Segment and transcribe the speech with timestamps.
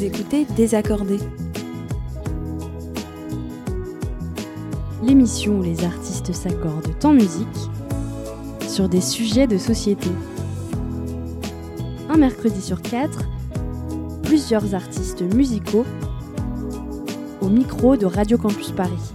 [0.00, 1.18] Vous écoutez Désaccordé.
[5.02, 7.46] L'émission où les artistes s'accordent en musique
[8.66, 10.08] sur des sujets de société.
[12.08, 13.28] Un mercredi sur quatre,
[14.22, 15.84] plusieurs artistes musicaux
[17.42, 19.12] au micro de Radio Campus Paris.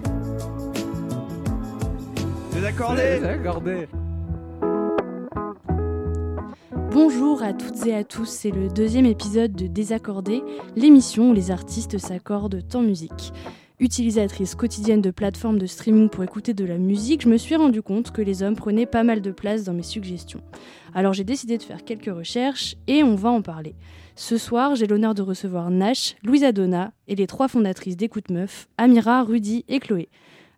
[2.54, 3.88] Désaccordé Désaccordé
[6.92, 7.54] Bonjour à
[7.94, 10.42] à tous, c'est le deuxième épisode de Désaccordé,
[10.76, 13.32] l'émission où les artistes s'accordent en musique.
[13.80, 17.82] Utilisatrice quotidienne de plateformes de streaming pour écouter de la musique, je me suis rendu
[17.82, 20.42] compte que les hommes prenaient pas mal de place dans mes suggestions.
[20.94, 23.76] Alors j'ai décidé de faire quelques recherches et on va en parler.
[24.16, 28.68] Ce soir, j'ai l'honneur de recevoir Nash, Louisa Donna et les trois fondatrices d'Écoute Meuf,
[28.78, 30.10] Amira, Rudy et Chloé.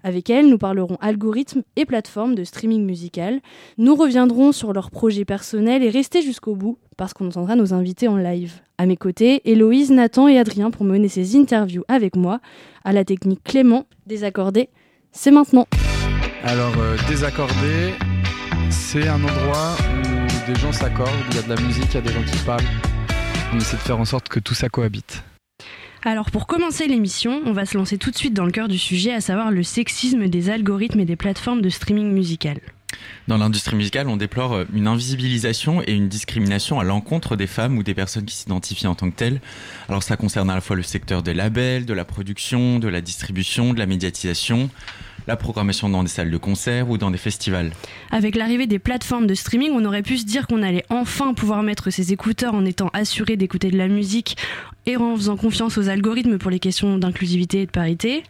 [0.07, 3.41] Avec elles, nous parlerons algorithmes et plateformes de streaming musical.
[3.77, 8.07] Nous reviendrons sur leurs projets personnels et restez jusqu'au bout parce qu'on entendra nos invités
[8.07, 8.53] en live.
[8.77, 12.39] À mes côtés, Héloïse, Nathan et Adrien pour mener ces interviews avec moi.
[12.85, 14.69] À la technique Clément, désaccordé,
[15.11, 15.67] c'est maintenant.
[16.41, 17.91] Alors, euh, désaccordé,
[18.69, 21.97] c'est un endroit où des gens s'accordent, il y a de la musique, il y
[21.97, 22.63] a des gens qui parlent.
[23.53, 25.21] On essaie de faire en sorte que tout ça cohabite.
[26.03, 28.77] Alors pour commencer l'émission, on va se lancer tout de suite dans le cœur du
[28.77, 32.59] sujet, à savoir le sexisme des algorithmes et des plateformes de streaming musical.
[33.27, 37.77] Dans l'industrie musicale, on déplore euh, une invisibilisation et une discrimination à l'encontre des femmes
[37.77, 39.41] ou des personnes qui s'identifient en tant que telles.
[39.89, 43.01] Alors ça concerne à la fois le secteur des labels, de la production, de la
[43.01, 44.69] distribution, de la médiatisation,
[45.27, 47.71] la programmation dans des salles de concert ou dans des festivals.
[48.11, 51.63] Avec l'arrivée des plateformes de streaming, on aurait pu se dire qu'on allait enfin pouvoir
[51.63, 54.37] mettre ses écouteurs en étant assuré d'écouter de la musique
[54.85, 58.23] et en faisant confiance aux algorithmes pour les questions d'inclusivité et de parité.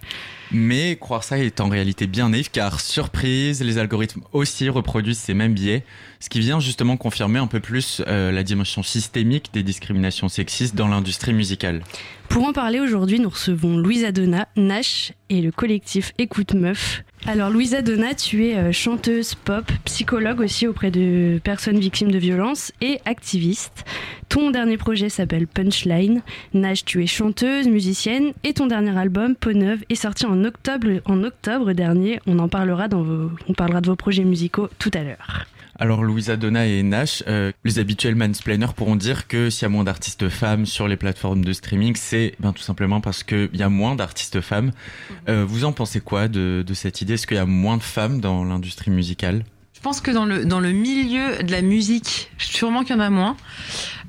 [0.52, 5.34] Mais croire ça est en réalité bien naïf car, surprise, les algorithmes aussi reproduisent ces
[5.34, 5.84] mêmes biais,
[6.20, 10.76] ce qui vient justement confirmer un peu plus euh, la dimension systémique des discriminations sexistes
[10.76, 11.84] dans l'industrie musicale.
[12.30, 17.04] Pour en parler aujourd'hui, nous recevons Louisa Donna, Nash et le collectif Écoute Meuf.
[17.26, 22.18] Alors Louisa Donna, tu es euh, chanteuse pop, psychologue aussi auprès de personnes victimes de
[22.18, 23.86] violences et activiste.
[24.30, 26.22] Ton dernier projet s'appelle Punchline.
[26.54, 30.88] Nash, tu es chanteuse, musicienne et ton dernier album, Peau Neuve, est sorti en octobre,
[31.06, 32.20] en octobre dernier.
[32.28, 35.48] On en parlera dans vos, on parlera de vos projets musicaux tout à l'heure.
[35.80, 39.70] Alors Louisa Donna et Nash, euh, les habituels mansplainers pourront dire que s'il y a
[39.70, 43.62] moins d'artistes femmes sur les plateformes de streaming, c'est ben, tout simplement parce qu'il y
[43.62, 44.68] a moins d'artistes femmes.
[44.68, 45.16] Mhm.
[45.30, 47.14] Euh, vous en pensez quoi de, de cette idée?
[47.14, 49.44] Est-ce qu'il y a moins de femmes dans l'industrie musicale?
[49.78, 53.02] Je pense que dans le, dans le milieu de la musique, sûrement qu'il y en
[53.02, 53.38] a moins.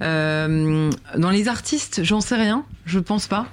[0.03, 3.47] Euh, dans les artistes, j'en sais rien, je pense pas.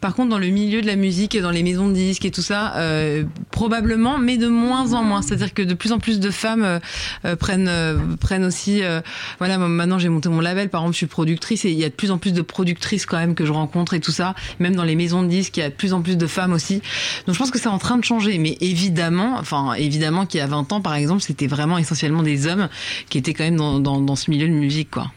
[0.00, 2.30] Par contre, dans le milieu de la musique et dans les maisons de disques et
[2.30, 5.22] tout ça, euh, probablement, mais de moins en moins.
[5.22, 6.78] C'est-à-dire que de plus en plus de femmes euh,
[7.24, 8.82] euh prennent euh, prennent aussi.
[8.82, 9.00] Euh,
[9.38, 10.68] voilà, maintenant j'ai monté mon label.
[10.68, 13.06] Par exemple, je suis productrice et il y a de plus en plus de productrices
[13.06, 14.34] quand même que je rencontre et tout ça.
[14.60, 16.52] Même dans les maisons de disques, il y a de plus en plus de femmes
[16.52, 16.80] aussi.
[17.26, 18.38] Donc je pense que c'est en train de changer.
[18.38, 22.46] Mais évidemment, enfin évidemment qu'il y a 20 ans, par exemple, c'était vraiment essentiellement des
[22.46, 22.68] hommes
[23.08, 25.10] qui étaient quand même dans, dans, dans ce milieu de musique, quoi.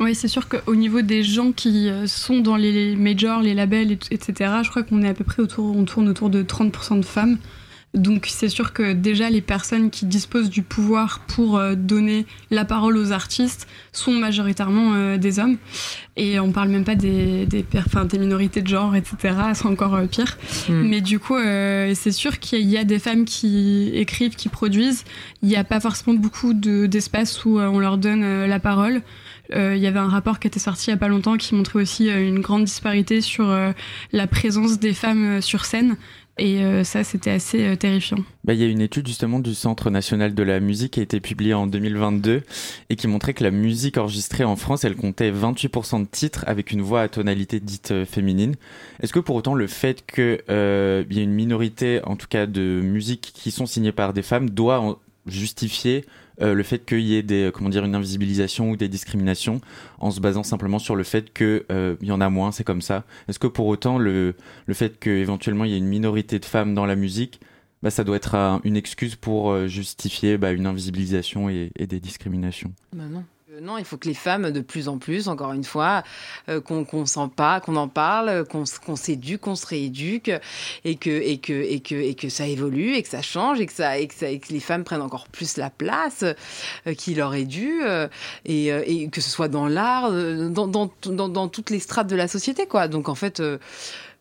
[0.00, 3.92] Oui, c'est sûr qu'au niveau des gens qui euh, sont dans les majors, les labels,
[3.92, 7.04] etc., je crois qu'on est à peu près autour, on tourne autour de 30% de
[7.04, 7.38] femmes.
[7.94, 12.66] Donc c'est sûr que déjà les personnes qui disposent du pouvoir pour euh, donner la
[12.66, 15.56] parole aux artistes sont majoritairement euh, des hommes.
[16.16, 19.34] Et on parle même pas des, des, des minorités de genre, etc.
[19.54, 20.36] C'est encore pire.
[20.68, 20.82] Mm.
[20.88, 25.04] Mais du coup, c'est sûr qu'il y a des femmes qui écrivent, qui produisent.
[25.42, 29.02] Il n'y a pas forcément beaucoup d'espace où on leur donne la parole.
[29.54, 31.54] Euh, il y avait un rapport qui était sorti il n'y a pas longtemps qui
[31.54, 33.72] montrait aussi euh, une grande disparité sur euh,
[34.12, 35.96] la présence des femmes sur scène.
[36.38, 38.18] Et ça, c'était assez terrifiant.
[38.44, 41.02] Bah, il y a une étude justement du Centre national de la musique qui a
[41.02, 42.42] été publiée en 2022
[42.90, 46.72] et qui montrait que la musique enregistrée en France, elle comptait 28% de titres avec
[46.72, 48.54] une voix à tonalité dite féminine.
[49.02, 52.82] Est-ce que pour autant le fait qu'il y ait une minorité, en tout cas de
[52.84, 56.04] musiques qui sont signées par des femmes, doit justifier
[56.40, 59.60] euh, le fait qu'il y ait des, comment dire, une invisibilisation ou des discriminations
[59.98, 62.82] en se basant simplement sur le fait qu'il euh, y en a moins, c'est comme
[62.82, 63.04] ça.
[63.28, 64.34] Est-ce que pour autant le,
[64.66, 67.40] le fait qu'éventuellement il y ait une minorité de femmes dans la musique,
[67.82, 72.00] bah, ça doit être une excuse pour euh, justifier bah, une invisibilisation et, et des
[72.00, 72.72] discriminations?
[72.92, 73.24] Bah non.
[73.60, 76.02] Non, il faut que les femmes, de plus en plus, encore une fois,
[76.48, 80.30] euh, qu'on qu'on sent pas, qu'on en parle, qu'on s'éduque, qu'on se rééduque,
[80.84, 85.56] et que ça évolue, et que ça change, et que les femmes prennent encore plus
[85.56, 86.24] la place
[86.86, 88.08] euh, qui leur est due, euh,
[88.44, 92.66] et, euh, et, que ce soit dans l'art, dans, toutes les strates de la société.
[92.90, 93.42] Donc en fait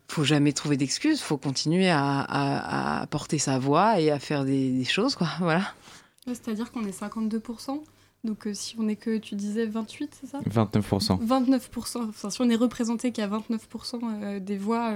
[0.07, 5.17] faut jamais trouver d'excuses, faut continuer à, porter sa voix et à faire des, choses.
[6.27, 7.81] C'est-à-dire qu'on est 52%
[8.25, 10.39] Donc si on est que, tu disais 28, c'est ça?
[10.49, 11.25] 29%.
[11.25, 12.09] 29%.
[12.09, 14.93] Enfin, si on est représenté qu'à 29% des voix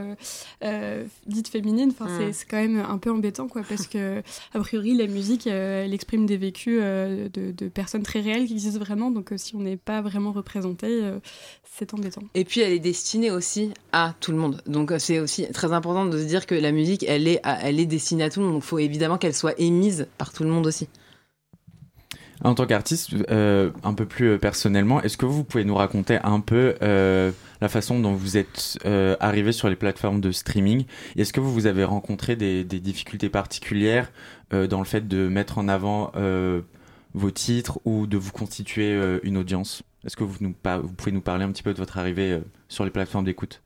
[1.28, 2.34] dites féminines, enfin, mm.
[2.34, 4.22] c'est quand même un peu embêtant, quoi, parce que,
[4.54, 8.80] a priori, la musique, elle exprime des vécus de, de, personnes très réelles qui existent
[8.80, 9.12] vraiment.
[9.12, 11.02] Donc si on n'est pas vraiment représenté,
[11.64, 12.24] c'est embêtant.
[12.34, 14.62] Et puis, elle est destinée aussi à tout le monde.
[14.66, 17.86] Donc c'est aussi très important de se dire que la musique, elle est, elle est
[17.86, 18.56] destinée à tout le monde.
[18.56, 20.88] Donc il faut évidemment qu'elle soit émise par tout le monde aussi.
[22.42, 26.20] En tant qu'artiste, euh, un peu plus euh, personnellement, est-ce que vous pouvez nous raconter
[26.24, 28.78] un peu euh, la façon dont vous êtes
[29.20, 30.86] arrivé sur les plateformes de streaming?
[31.18, 34.12] Est-ce que vous, avez rencontré des, difficultés particulières
[34.52, 36.14] dans le fait de mettre en avant
[37.14, 39.84] vos titres ou de vous constituer une audience?
[40.06, 42.40] Est-ce que vous, nous, vous pouvez nous parler un petit peu de votre arrivée
[42.70, 43.62] sur les plateformes d'écoute?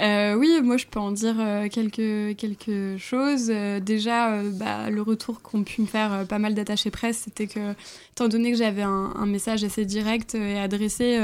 [0.00, 3.48] Euh, oui, moi je peux en dire euh, quelque, quelque chose.
[3.50, 7.74] Euh, déjà, bah, le retour qu'ont pu me faire pas mal d'attachés presse, c'était que,
[8.12, 11.18] étant donné que j'avais un, message assez direct et adressé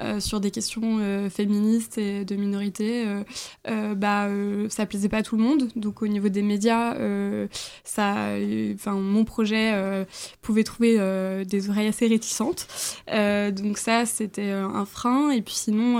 [0.00, 3.04] euh, sur des questions euh, féministes et de minorités,
[3.68, 4.28] euh, bah,
[4.68, 5.68] ça plaisait pas à tout le monde.
[5.76, 6.94] Donc au niveau des médias,
[7.84, 8.34] ça,
[8.86, 9.74] mon projet
[10.42, 10.98] pouvait trouver
[11.44, 12.66] des oreilles assez réticentes.
[13.08, 15.30] donc ça, c'était un frein.
[15.30, 15.98] Et puis sinon,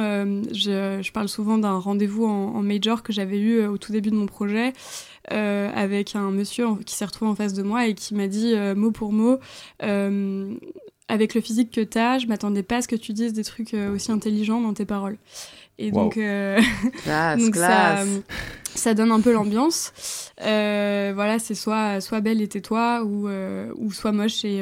[0.53, 4.27] je, parle souvent d'un rendez-vous en, major que j'avais eu au tout début de mon
[4.27, 4.73] projet.
[5.31, 8.55] Euh, avec un monsieur qui s'est retrouvé en face de moi et qui m'a dit
[8.77, 9.39] mot pour mot
[9.83, 10.55] euh,
[11.09, 13.45] avec le physique que tu as, je m'attendais pas à ce que tu dises des
[13.45, 15.17] trucs euh, aussi intelligents dans tes paroles.
[15.79, 16.61] Et donc, euh,
[17.39, 18.05] donc Ça,
[18.75, 19.93] ça, donne un peu l'ambiance.
[20.43, 23.29] Euh, voilà, c'est soit, soit belle et tais-toi, ou,
[23.77, 24.59] ou soit moche et,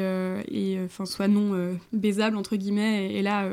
[0.51, 3.13] et enfin, soit non baisable, entre guillemets.
[3.13, 3.49] Et, là,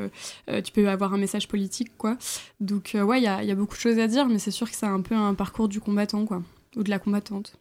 [0.63, 2.17] tu peux avoir un message politique, quoi.
[2.61, 4.71] Donc, ouais, il y a, y a beaucoup de choses à dire, mais c'est sûr
[4.71, 6.43] que c'est un peu un parcours du combattant, quoi.
[6.77, 7.57] Ou de la combattante.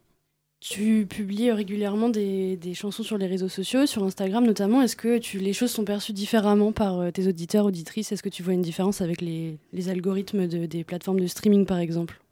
[0.65, 4.81] Tu publies régulièrement des, chansons sur les réseaux sociaux, sur Instagram notamment.
[4.81, 8.13] Est-ce que tu, les choses sont perçues différemment par euh, tes auditeurs, auditrices?
[8.13, 12.22] Est-ce que tu vois une différence avec les, algorithmes des plateformes de streaming par exemple?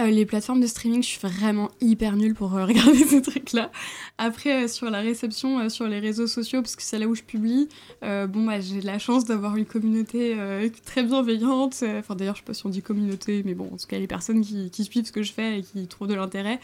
[0.00, 3.70] Euh, les plateformes de streaming, je suis vraiment hyper nulle pour euh, regarder ces trucs-là.
[4.18, 7.22] Après, euh, sur la réception sur les réseaux sociaux, parce que c'est là où je
[7.22, 7.68] publie,
[8.02, 10.36] bon, bah, j'ai la chance d'avoir une communauté
[10.84, 11.82] très bienveillante.
[11.98, 14.06] Enfin, d'ailleurs, je sais pas si on dit communauté, mais bon, en tout cas, les
[14.06, 16.60] personnes qui, suivent ce que je fais et qui trouvent de l'intérêt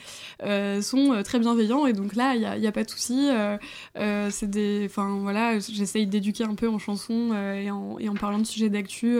[0.82, 1.86] sont très bienveillants.
[1.86, 3.28] Et donc là, il n'y a, pas de souci.
[3.94, 9.18] voilà, j'essaye d'éduquer un peu en chanson et en, parlant de sujets d'actu,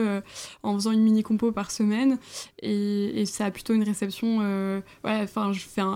[0.63, 2.17] en faisant une mini-compo par semaine.
[2.61, 4.06] Et ça a plutôt une réception
[4.41, 4.81] euh,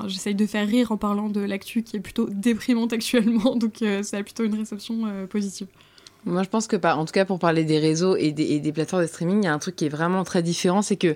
[0.07, 4.03] j'essaye de faire rire en parlant de l'actu qui est plutôt déprimante actuellement, donc euh,
[4.03, 5.67] ça a plutôt une réception euh, positive.
[6.23, 9.07] Moi, je pense que, en tout cas, pour parler des réseaux et des, plateformes de
[9.07, 11.15] streaming, il y a un truc qui est vraiment très différent, c'est que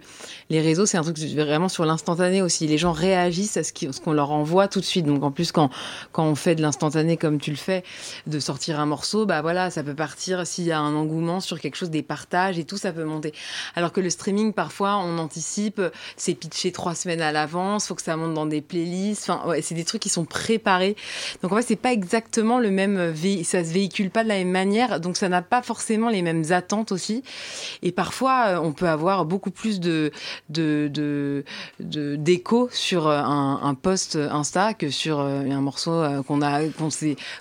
[0.50, 2.66] les réseaux, c'est un truc vraiment sur l'instantané aussi.
[2.66, 3.72] Les gens réagissent à ce
[4.02, 5.06] qu'on leur envoie tout de suite.
[5.06, 5.70] Donc, en plus, quand,
[6.18, 7.84] on fait de l'instantané comme tu le fais,
[8.26, 11.60] de sortir un morceau, bah voilà, ça peut partir s'il y a un engouement sur
[11.60, 13.32] quelque chose, des partages et tout, ça peut monter.
[13.76, 15.82] Alors que le streaming, parfois, on anticipe,
[16.18, 19.30] c'est pitché trois semaines à l'avance, faut que ça monte dans des playlists.
[19.30, 20.96] Enfin, c'est des trucs qui sont préparés.
[21.44, 23.14] Donc, en fait, c'est pas exactement le même,
[23.44, 26.44] ça se véhicule pas de la même manière donc ça n'a pas forcément les mêmes
[26.52, 27.24] attentes aussi.
[27.82, 30.12] Et parfois, euh, on peut avoir beaucoup plus de
[31.80, 36.62] d'écho sur euh, un, un, post Insta que sur euh, un morceau qu'on a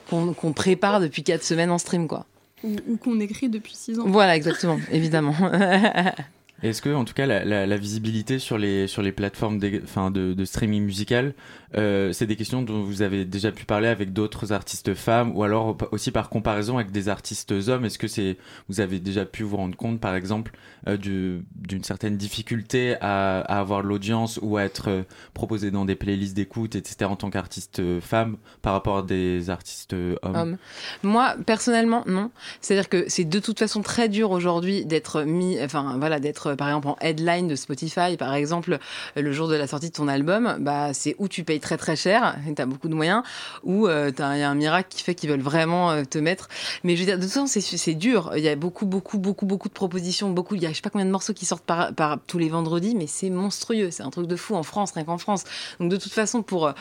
[0.08, 2.26] qu'on prépare depuis quatre semaines en stream, quoi.
[2.62, 4.04] Ou, qu'on écrit depuis six ans.
[4.06, 5.34] Voilà, exactement, évidemment.
[6.62, 10.84] Est-ce que, en tout cas, la, visibilité sur les, sur les plateformes de, de, streaming
[10.84, 11.34] musical,
[11.76, 15.42] euh, c'est des questions dont vous avez déjà pu parler avec d'autres artistes femmes ou
[15.42, 17.84] alors aussi par comparaison avec des artistes hommes?
[17.84, 20.52] Est-ce que c'est, vous avez déjà pu vous rendre compte, par exemple,
[20.88, 25.02] euh, d'une certaine difficulté à, à avoir l'audience ou à être euh,
[25.34, 29.94] proposé dans des playlists d'écoute, etc., en tant qu'artiste femme par rapport à des artistes
[30.22, 30.56] hommes
[31.02, 32.30] Moi, personnellement, non.
[32.60, 36.68] C'est-à-dire que c'est de toute façon très dur aujourd'hui d'être mis, enfin voilà, d'être par
[36.68, 38.78] exemple en headline de Spotify, par exemple,
[39.16, 41.96] le jour de la sortie de ton album, bah c'est où tu payes très très
[41.96, 43.22] cher, tu as beaucoup de moyens,
[43.62, 46.48] ou euh, il y a un miracle qui fait qu'ils veulent vraiment euh, te mettre.
[46.82, 48.32] Mais je veux dire, de toute façon, c'est dur.
[48.36, 50.54] Il y a beaucoup, beaucoup, beaucoup, beaucoup de propositions, beaucoup.
[50.54, 52.48] Il y a je sais pas combien de morceaux qui sortent par, par tous les
[52.48, 53.90] vendredis, mais c'est monstrueux.
[53.90, 55.44] C'est un truc de fou en France, rien qu'en France.
[55.80, 56.72] Donc de toute façon, pour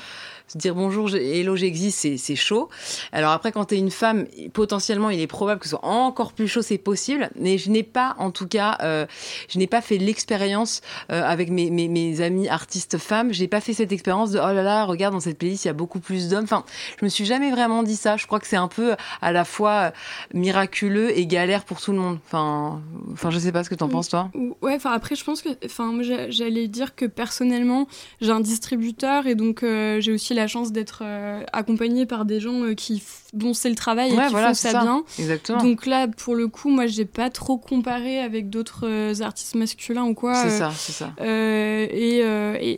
[0.48, 2.70] se dire bonjour, hello, j'existe, c'est chaud.
[3.12, 6.34] Alors après, quand tu es une femme, potentiellement, il est probable que ce soit encore
[6.34, 7.30] plus chaud, c'est possible.
[7.40, 9.06] Mais je n'ai pas, en tout cas, euh,
[9.50, 10.82] je n'ai pas fait l'expérience
[11.12, 13.34] euh, avec mes, mes, mes, amis artistes femmes.
[13.34, 15.72] J'ai pas fait cette expérience de oh là là, regarde dans cette playlist, il y
[15.72, 16.44] a beaucoup plus d'hommes.
[16.44, 16.64] Enfin,
[17.00, 18.18] je me suis jamais vraiment dit ça.
[18.18, 19.92] Je crois que c'est un peu à la fois
[20.34, 22.20] miraculeux et galère pour tout le monde.
[22.26, 22.82] Enfin,
[23.12, 24.30] enfin, je sais pas ce que tu en penses toi.
[24.62, 27.88] Ouais, enfin après, je pense que, enfin, j'allais dire que personnellement,
[28.22, 32.40] j'ai un distributeur et donc euh, j'ai aussi la chance d'être euh, accompagnée par des
[32.40, 33.02] gens euh, qui
[33.34, 35.04] dont c'est le travail et qui font ça, bien.
[35.18, 35.64] Exactement.
[35.64, 40.04] Donc là, pour le coup, moi, j'ai pas trop comparé avec d'autres euh, artistes masculins
[40.04, 40.36] ou quoi.
[40.36, 41.14] C'est ça, c'est ça.
[41.20, 42.24] Euh, et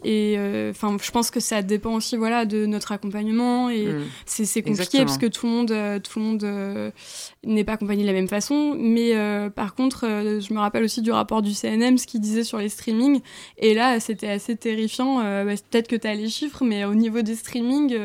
[0.05, 4.03] et enfin, je pense que ça dépend aussi, voilà, de notre accompagnement et mm.
[4.25, 6.93] c'est compliqué parce que tout le monde, tout le monde
[7.43, 8.75] n'est pas accompagné de la même façon.
[8.79, 9.13] Mais
[9.55, 12.69] par contre, je me rappelle aussi du rapport du CNM, ce qu'il disait sur les
[12.69, 13.19] streamings.
[13.57, 15.17] Et là, c'était assez terrifiant.
[15.17, 17.97] Bah, peut-être que tu as les chiffres, mais au niveau des streamings,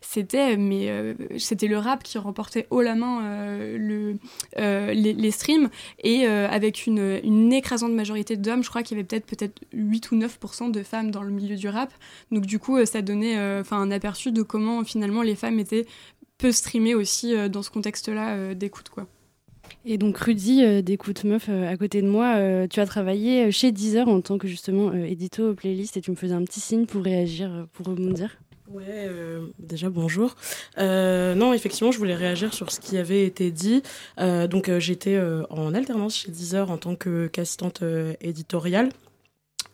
[0.00, 4.14] c'était mais c'était le rap qui remportait haut la main euh,
[4.58, 5.68] euh, les, streams
[6.02, 8.62] et euh, avec une, écrasante majorité d'hommes.
[8.62, 11.56] Je crois qu'il y avait peut-être peut-être 8 ou 9% de femmes dans le milieu
[11.56, 11.92] du rap.
[12.30, 15.86] Donc du coup, ça donnait enfin un aperçu de comment finalement les femmes étaient
[16.38, 19.06] peu streamées aussi dans ce contexte-là d'écoute quoi.
[19.84, 24.20] Et donc Rudy d'écoute meuf à côté de moi, tu as travaillé chez Deezer en
[24.20, 27.86] tant que justement édito playlist et tu me faisais un petit signe pour réagir, pour
[27.86, 28.38] rebondir.
[28.70, 30.36] Ouais, euh, déjà bonjour.
[30.76, 33.82] Euh, non, effectivement, je voulais réagir sur ce qui avait été dit.
[34.20, 37.82] Euh, donc, j'étais en alternance chez Deezer en tant qu'assistante
[38.20, 38.90] éditoriale.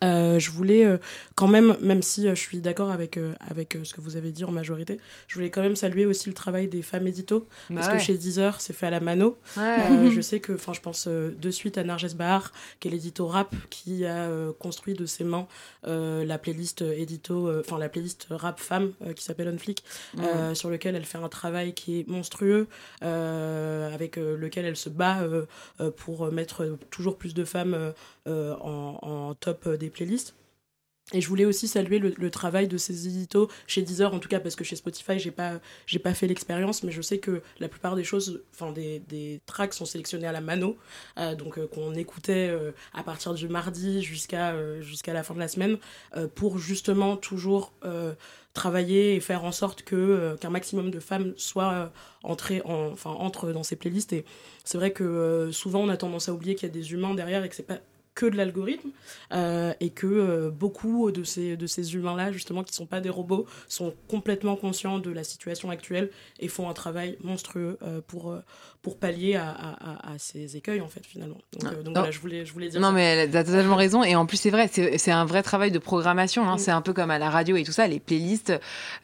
[0.01, 0.87] Je voulais
[1.35, 4.45] quand même, même si euh, je suis d'accord avec, avec ce que vous avez dit
[4.45, 7.47] en majorité, je voulais quand même saluer aussi le travail des femmes édito.
[7.69, 9.37] Bah parce que chez Deezer, c'est fait à la mano.
[9.57, 13.53] je sais que, enfin, je pense de suite à Narges Bahar, qui est l'édito rap,
[13.69, 15.47] qui a construit de ses mains
[15.85, 19.83] la playlist édito, enfin, la playlist rap femme qui s'appelle On Flick,
[20.53, 22.67] sur lequel elle fait un travail qui est monstrueux,
[23.01, 25.19] avec lequel elle se bat
[25.97, 27.93] pour mettre toujours plus de femmes
[28.27, 30.35] en, en, top des playlists.
[31.13, 34.39] Et je voulais aussi saluer le, travail de ces éditos chez Deezer, en tout cas
[34.39, 37.67] parce que chez Spotify, j'ai pas, j'ai pas fait l'expérience, mais je sais que la
[37.67, 40.77] plupart des choses, enfin des, des tracks sont sélectionnés à la mano,
[41.19, 45.39] euh, donc euh, qu'on écoutait euh, à partir du mardi jusqu'à jusqu'à la fin de
[45.39, 45.77] la semaine,
[46.33, 47.71] pour justement toujours
[48.53, 51.91] travailler et faire en sorte que qu'un maximum de femmes soient
[52.23, 54.13] entrées, en, enfin entrent dans ces playlists.
[54.13, 54.25] Et
[54.63, 57.43] c'est vrai que souvent on a tendance à oublier qu'il y a des humains derrière
[57.43, 57.79] et que c'est pas
[58.15, 58.89] que de l'algorithme
[59.33, 63.01] euh, et que euh, beaucoup de ces, de ces humains-là, justement, qui ne sont pas
[63.01, 67.99] des robots, sont complètement conscients de la situation actuelle et font un travail monstrueux euh,
[68.07, 68.35] pour,
[68.85, 71.39] pour pallier à, à, à, ces écueils, en fait, finalement.
[71.59, 74.03] Donc, donc voilà, je voulais, je voulais dire Non, mais tu as totalement raison.
[74.03, 76.47] Et en plus, c'est vrai, c'est un vrai travail de programmation.
[76.47, 76.57] Hein.
[76.57, 76.59] Mm.
[76.59, 78.53] C'est un peu comme à la radio et tout ça, les playlists,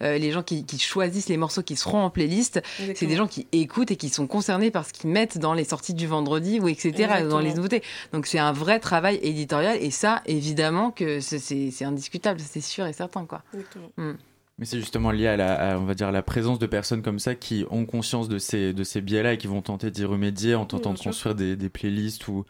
[0.01, 2.61] les gens qui, qui, choisissent les morceaux qui seront en playlist,
[2.93, 5.63] c'est des gens qui écoutent et qui sont concernés par ce qu'ils mettent dans les
[5.63, 7.81] sorties du vendredi ou etc., dans les nouveautés.
[8.13, 9.77] Donc c'est un vrai travail éditorial.
[9.81, 13.25] Et ça, évidemment, que c'est indiscutable, c'est sûr et certain.
[13.25, 13.41] Quoi.
[13.97, 14.11] Mm.
[14.61, 17.33] Mais c'est justement lié à la, on va dire, la présence de personnes comme ça
[17.33, 20.67] qui ont conscience de ces, de ces biais-là et qui vont tenter d'y remédier en
[20.67, 22.45] tentant de construire des, des, playlists ou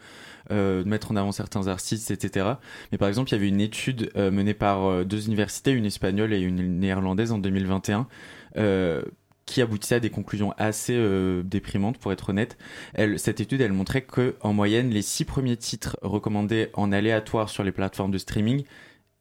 [0.50, 2.50] euh, de mettre en avant certains artistes, etc.
[2.92, 5.86] Mais par exemple, il y avait une étude euh, menée par euh, deux universités, une
[5.86, 8.06] espagnole et une néerlandaise en 2021,
[9.46, 12.56] qui aboutissait à des conclusions assez euh, déprimantes, pour être honnête.
[12.94, 17.48] Elle, cette étude, elle montrait que en moyenne, les six premiers titres recommandés en aléatoire
[17.48, 18.64] sur les plateformes de streaming,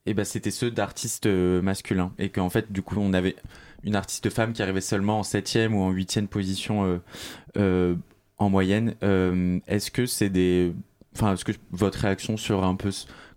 [0.06, 2.14] eh ben, c'était ceux d'artistes euh, masculins.
[2.18, 3.36] Et qu'en fait, du coup, on avait
[3.84, 7.02] une artiste femme qui arrivait seulement en septième ou en huitième position
[7.58, 7.96] euh,
[8.38, 8.96] en moyenne.
[9.68, 10.74] est-ce que c'est des...
[11.14, 12.90] Enfin, est-ce que votre réaction sur un peu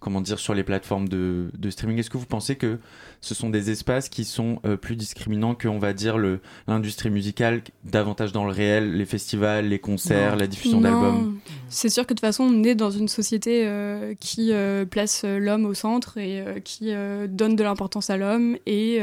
[0.05, 1.99] comment dire, sur les plateformes de, de streaming.
[1.99, 2.79] Est-ce que vous pensez que
[3.23, 6.19] ce sont des espaces qui sont euh, plus discriminants que, on va dire,
[6.69, 11.39] l'industrie musicale, davantage dans le réel, les festivals, les concerts, la diffusion d'albums?
[11.71, 15.25] C'est sûr que de toute façon, on est dans une société euh, qui euh, place
[15.25, 16.93] l'homme au centre et qui
[17.29, 19.01] donne de l'importance à l'homme et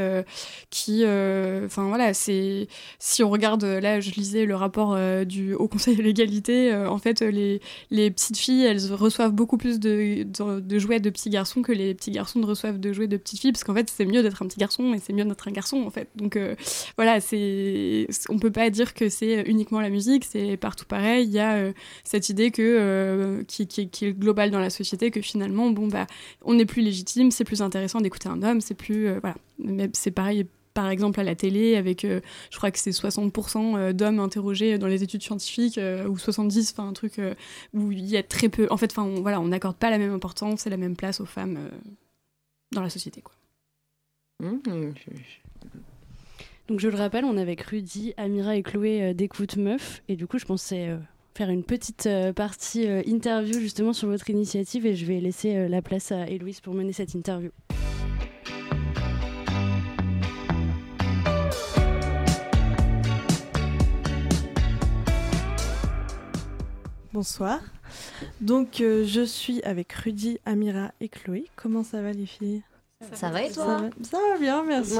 [0.69, 2.67] qui, enfin voilà, c'est
[2.99, 7.21] si on regarde, là, je lisais le rapport du Haut Conseil de l'égalité, en fait,
[7.21, 11.61] les, les petites filles, elles reçoivent beaucoup plus de, de, de jouets de petits garçons
[11.61, 14.05] que les petits garçons ne reçoivent de jouets de petites filles, parce qu'en fait, c'est
[14.05, 16.09] mieux d'être un petit garçon et c'est mieux d'être un garçon, en fait.
[16.15, 16.55] Donc euh,
[16.97, 21.25] voilà, c'est, on peut pas dire que c'est uniquement la musique, c'est partout pareil.
[21.25, 25.11] Il y a euh, cette idée que, euh, qui, qui, est globale dans la société,
[25.11, 26.07] que finalement, bon, bah,
[26.43, 29.09] on est plus légitime, c'est plus intéressant d'écouter un homme, c'est plus.
[29.19, 29.35] voilà.
[29.59, 34.19] Mais c'est pareil par exemple à la télé avec je crois que c'est 60% d'hommes
[34.19, 37.19] interrogés dans les études scientifiques ou 70 enfin un truc
[37.73, 40.13] où il y a très peu en fait enfin voilà on n'accorde pas la même
[40.13, 41.59] importance et la même place aux femmes
[42.71, 43.33] dans la société quoi
[44.41, 44.93] Mmh.
[46.67, 50.01] Donc je le rappelle, on est avec Rudy, Amira et Chloé euh, d'Écoute Meuf.
[50.07, 50.97] Et du coup, je pensais euh,
[51.35, 55.81] faire une petite euh, partie interview justement sur votre initiative et je vais laisser la
[55.81, 57.51] place à Héloïse pour mener cette interview.
[67.13, 67.59] Bonsoir.
[68.39, 71.45] Donc je suis avec Rudy, Amira et Chloé.
[71.55, 72.63] Comment ça va les filles?
[73.13, 73.89] Ça, va et toi?
[74.03, 74.99] ça va, bien, merci.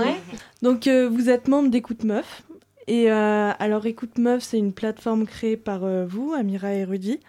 [0.64, 2.44] Donc, euh, vous êtes membre d'Écoute Meuf.
[2.88, 7.20] Et alors, Écoute Meuf, c'est une plateforme créée par vous, Amira et Rudy.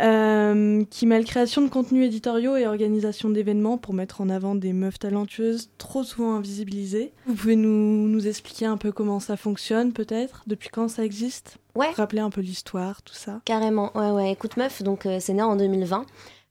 [0.00, 4.72] Euh, qui mêle création de contenus éditoriaux et organisation d'événements pour mettre en avant des
[4.72, 7.12] meufs talentueuses trop souvent invisibilisées.
[7.26, 10.44] Vous pouvez nous, nous expliquer un peu comment ça fonctionne peut-être?
[10.46, 11.58] Depuis quand ça existe?
[11.74, 11.90] Ouais.
[11.96, 14.32] Rappeler un peu l'histoire, tout ça Carrément, ouais, ouais.
[14.32, 16.06] Écoute Meuf, donc euh, c'est né en 2020.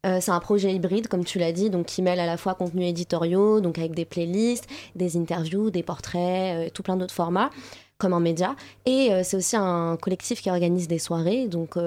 [0.05, 2.53] Euh, c'est un projet hybride, comme tu l'as dit, donc qui mêle à la fois
[2.53, 7.49] contenus éditoriaux, donc avec des playlists, des interviews, des portraits, tout plein d'autres formats,
[7.97, 8.55] comme un média.
[8.85, 11.77] Et c'est aussi un collectif qui organise des soirées, donc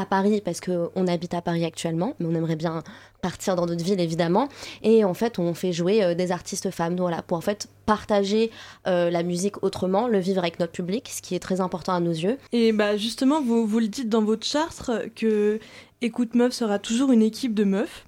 [0.00, 2.82] à Paris parce qu'on habite à Paris actuellement, mais on aimerait bien
[3.22, 4.48] partir dans d'autres villes évidemment.
[4.82, 8.50] Et en fait, on fait jouer euh, des artistes femmes, voilà, pour en fait partager
[8.86, 12.00] euh, la musique autrement, le vivre avec notre public, ce qui est très important à
[12.00, 12.38] nos yeux.
[12.52, 15.60] Et bah justement, vous, vous le dites dans votre charte que
[16.02, 18.06] Écoute Meuf sera toujours une équipe de meufs.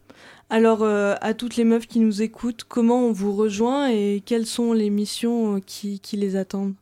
[0.49, 4.47] Alors, euh, à toutes les meufs qui nous écoutent, comment on vous rejoint et quelles
[4.47, 6.75] sont les missions qui, qui les attendent?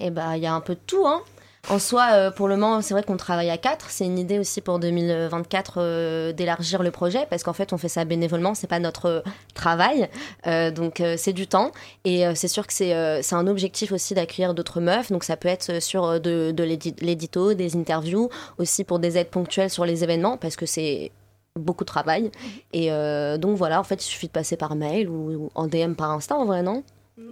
[0.00, 1.22] Eh bah, il y a un peu de tout, hein.
[1.68, 3.90] En soi, euh, pour le moment, c'est vrai qu'on travaille à quatre.
[3.90, 7.88] C'est une idée aussi pour 2024 euh, d'élargir le projet parce qu'en fait, on fait
[7.88, 8.54] ça bénévolement.
[8.54, 9.22] C'est pas notre
[9.54, 10.08] travail,
[10.46, 11.70] euh, donc c'est du temps.
[12.04, 15.12] Et c'est sûr que c'est un objectif aussi d'accueillir d'autres meufs.
[15.12, 16.54] Donc ça peut être sur de,
[17.00, 21.12] l'édito, des interviews, aussi pour des aides ponctuelles sur les événements parce que c'est
[21.56, 22.30] beaucoup de travail.
[22.72, 22.90] Et
[23.38, 26.36] donc voilà, en fait, il suffit de passer par mail ou, en DM par Insta,
[26.36, 26.82] en vrai, non?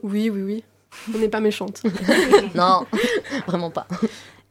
[0.03, 0.65] Oui, oui, oui.
[1.14, 1.83] On n'est pas méchante.
[2.55, 2.87] non,
[3.47, 3.87] vraiment pas.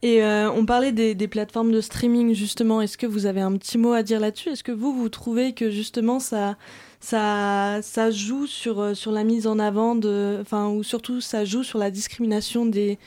[0.02, 2.80] Et euh, on parlait des, plateformes de streaming justement.
[2.80, 4.50] Est-ce que vous avez un petit mot à dire là-dessus?
[4.50, 6.56] Est-ce que vous vous trouvez que justement ça
[7.00, 11.44] ça ça joue sur euh, sur la mise en avant de enfin ou surtout ça
[11.44, 12.98] joue sur la discrimination des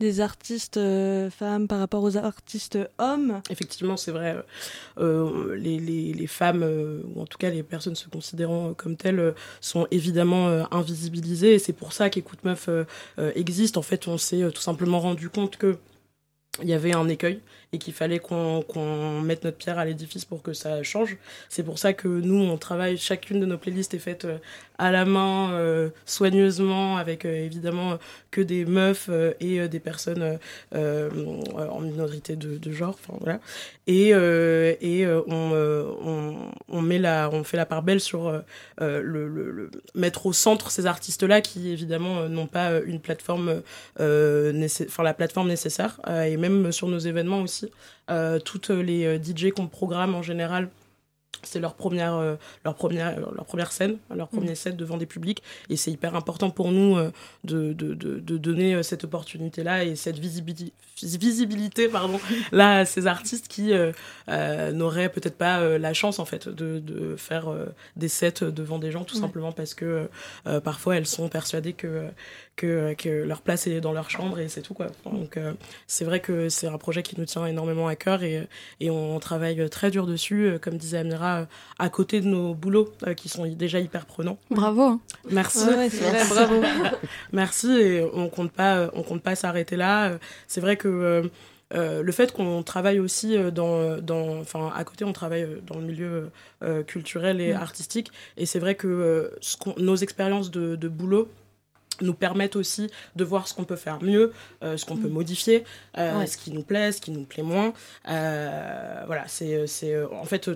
[0.00, 3.40] des artistes euh, femmes par rapport aux artistes hommes.
[3.50, 4.34] Effectivement, c'est vrai.
[4.98, 8.96] Euh, les, les, les, femmes, euh, ou en tout cas les personnes se considérant comme
[8.96, 11.58] telles, sont évidemment invisibilisées.
[11.58, 12.68] C'est pour ça qu'Écoute Meuf
[13.34, 13.76] existe.
[13.76, 15.76] En fait, on s'est tout simplement rendu compte que
[16.62, 17.40] il y avait un écueil
[17.72, 21.16] et qu'il fallait qu'on mette notre pierre à l'édifice pour que ça change.
[21.48, 24.26] C'est pour ça que nous, on travaille, chacune de nos playlists est faite
[24.80, 27.98] à la main, euh, soigneusement, avec euh, évidemment
[28.30, 30.38] que des meufs euh, et des personnes
[30.72, 32.98] en minorité de, de genre.
[33.20, 33.40] Voilà.
[33.86, 36.36] Et, et on, on,
[36.68, 38.42] on, met la, on fait la part belle sur
[38.78, 43.62] le, mettre au centre ces artistes-là qui évidemment n'ont pas une plateforme,
[43.98, 46.00] enfin la plateforme nécessaire.
[46.08, 47.59] et même sur nos événements aussi,
[48.44, 50.68] toutes les DJ qu'on programme en général
[51.42, 54.36] c'est leur première, euh, leur, première, leur première scène, leur mm.
[54.36, 55.42] premier set devant des publics.
[55.68, 57.10] Et c'est hyper important pour nous euh,
[57.44, 62.20] de, de, de, donner euh, cette opportunité-là et cette visibilité, visibilité pardon,
[62.52, 63.72] là, à ces artistes qui
[64.28, 67.48] n'auraient peut-être pas la chance en fait, de, de faire
[67.96, 70.08] des sets devant des gens, tout simplement parce que
[70.62, 72.08] parfois elles sont persuadées que,
[72.60, 74.74] que, que, leur place est dans leur chambre et c'est tout.
[74.74, 74.88] Quoi.
[75.04, 75.38] Donc
[75.86, 78.48] c'est vrai que c'est un projet qui nous tient énormément à cœur et,
[78.80, 80.58] et on travaille très dur dessus.
[80.60, 81.44] Comme disait Amira, euh,
[81.78, 84.38] à côté de nos boulots euh, qui sont déjà hyper prenants.
[84.50, 84.82] Bravo.
[84.82, 85.00] Hein.
[85.30, 85.66] Merci.
[86.30, 86.62] bravo.
[87.32, 90.18] Merci et on compte pas, euh, on compte pas s'arrêter là.
[90.48, 91.30] C'est vrai que
[91.72, 96.30] le fait qu'on travaille aussi dans, dans, enfin, à côté, on travaille dans le milieu
[96.86, 97.56] culturel et mm.
[97.56, 98.10] artistique.
[98.36, 101.28] Et c'est vrai que ce nos expériences de, de, boulot
[102.02, 104.32] nous permettent aussi de voir ce qu'on peut faire mieux,
[104.62, 105.12] ce qu'on peut mm.
[105.12, 105.64] modifier,
[105.96, 107.72] ce qui nous plaît, ce qui nous plaît moins.
[108.04, 110.48] voilà, c'est, c'est en fait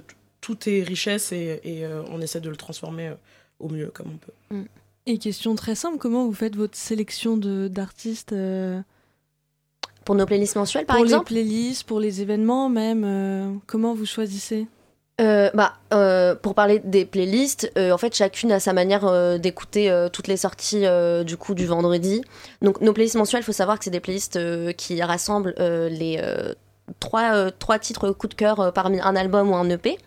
[0.45, 3.15] tout est richesse et, euh, on essaie de le transformer euh,
[3.61, 4.33] au mieux comme on peut.
[4.51, 4.69] Mm.
[5.07, 8.81] Et question très simple, comment vous faites votre sélection d'artistes euh,
[10.05, 14.07] Pour nos playlists mensuelles, par exemple Pour les playlists, pour les événements même, comment vous
[14.07, 14.67] choisissez?
[15.19, 15.75] Bah,
[16.43, 20.85] pour parler des playlists, en fait, chacune a sa manière d'écouter toutes les sorties
[21.25, 22.23] du coup du vendredi.
[22.63, 24.39] Donc, nos playlists mensuelles, il faut savoir que c'est des playlists
[24.77, 26.21] qui rassemblent les
[27.01, 29.99] trois, trois titres coup de cœur parmi un album ou un EP.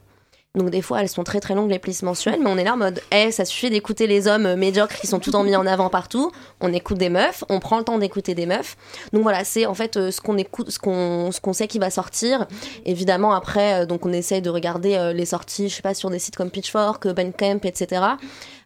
[0.57, 2.73] Donc des fois, elles sont très très longues les playlists mensuelles, mais on est là
[2.73, 5.65] en mode, eh, ça suffit d'écouter les hommes médiocres qui sont tout en mis en
[5.65, 6.31] avant partout.
[6.61, 8.75] On écoute des meufs, on prend le temps d'écouter des meufs.
[9.13, 11.79] Donc voilà, c'est en fait euh, ce qu'on écoute, ce qu'on ce qu'on sait qui
[11.79, 12.47] va sortir.
[12.85, 16.09] Évidemment, après, euh, donc on essaye de regarder euh, les sorties, je sais pas, sur
[16.09, 18.01] des sites comme Pitchfork, Bandcamp, etc.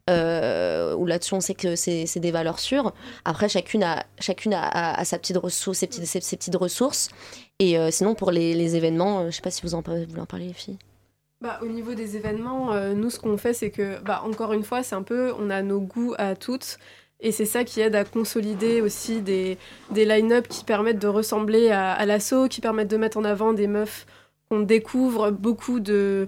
[0.10, 2.94] Euh, où là-dessus on sait que c'est des valeurs sûres.
[3.26, 7.10] Après, chacune a, chacune a, sa petite ressource, ses petites, ses, petites ressources.
[7.60, 10.54] Et sinon, pour les, événements, je sais pas si vous en, vous en parler, les
[10.54, 10.80] filles.
[11.42, 14.64] Bah, au niveau des événements, euh, nous, ce qu'on fait, c'est que, bah, encore une
[14.64, 16.78] fois, c'est un peu, on a nos goûts à toutes.
[17.20, 19.58] Et c'est ça qui aide à consolider aussi des,
[19.92, 23.54] des line-up qui permettent de ressembler à, à l'assaut, qui permettent de mettre en avant
[23.54, 24.06] des meufs
[24.50, 25.32] qu'on découvre.
[25.32, 26.28] Beaucoup de,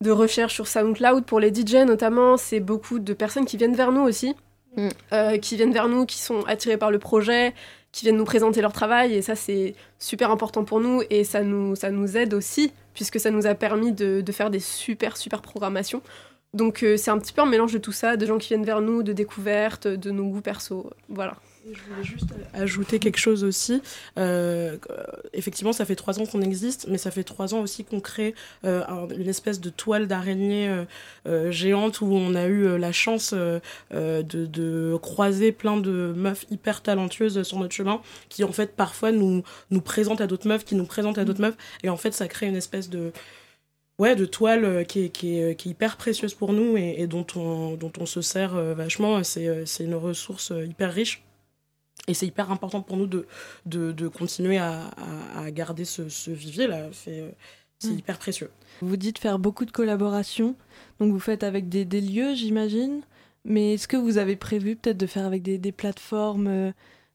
[0.00, 2.36] de recherches sur SoundCloud pour les DJ notamment.
[2.36, 4.34] C'est beaucoup de personnes qui viennent vers nous aussi.
[4.76, 4.88] Mm.
[5.12, 7.54] Euh, qui viennent vers nous, qui sont attirées par le projet,
[7.92, 11.42] qui viennent nous présenter leur travail et ça c'est super important pour nous et ça
[11.42, 15.42] nous, ça nous aide aussi puisque ça nous a permis de, faire des super super
[15.42, 16.02] programmations.
[16.54, 18.64] Donc euh, c'est un petit peu un mélange de tout ça, de gens qui viennent
[18.64, 21.34] vers nous, de découvertes, de nos goûts perso, voilà.
[21.66, 23.80] Je voulais juste ajouter quelque chose aussi.
[24.18, 24.76] Euh,
[25.32, 28.34] effectivement, ça fait trois ans qu'on existe, mais ça fait trois ans aussi qu'on crée
[28.64, 28.82] euh,
[29.16, 30.84] une espèce de toile d'araignée euh,
[31.26, 33.60] euh, géante où on a eu euh, la chance euh,
[33.94, 38.76] euh, de, de croiser plein de meufs hyper talentueuses sur notre chemin, qui en fait
[38.76, 41.96] parfois nous, nous présentent à d'autres meufs, qui nous présentent à d'autres meufs, et en
[41.96, 43.10] fait ça crée une espèce de
[43.98, 46.96] ouais, de toile euh, qui est, qui, est, qui est hyper précieuse pour nous et,
[46.98, 49.24] et dont, on, dont on se sert euh, vachement.
[49.24, 51.23] C'est euh, c'est une ressource euh, hyper riche.
[52.08, 53.26] Et c'est hyper important pour nous de,
[53.66, 54.90] de, de continuer à,
[55.36, 56.88] à, à garder ce, ce vivier-là.
[56.92, 57.30] C'est euh,
[57.80, 57.98] c'est Mm.
[57.98, 58.50] hyper précieux.
[58.82, 60.54] Vous dites faire beaucoup de collaborations,
[61.00, 63.00] donc vous faites avec des, des lieux, j'imagine.
[63.44, 66.72] Mais est-ce que vous avez prévu peut-être de faire avec des, des plateformes euh,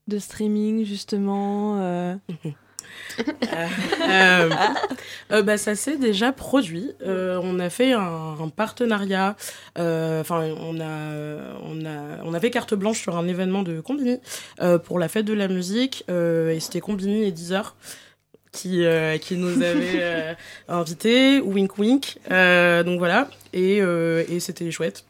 [0.08, 2.16] de streaming, justement euh,
[3.20, 4.50] Euh,
[5.32, 6.92] euh, bah, ça s'est déjà produit.
[7.06, 9.36] Euh, on a fait un, un partenariat.
[9.78, 11.14] Enfin, on a,
[11.64, 14.20] on a, on avait carte blanche sur un événement de Combini
[14.84, 16.04] pour la fête de la musique.
[16.10, 17.76] et c'était Combini et Deezer
[18.52, 18.84] qui,
[19.22, 20.34] qui nous avaient euh,
[20.68, 21.40] invités.
[21.40, 22.18] Wink wink.
[22.30, 23.30] Donc voilà.
[23.54, 25.06] Et, et c'était chouette.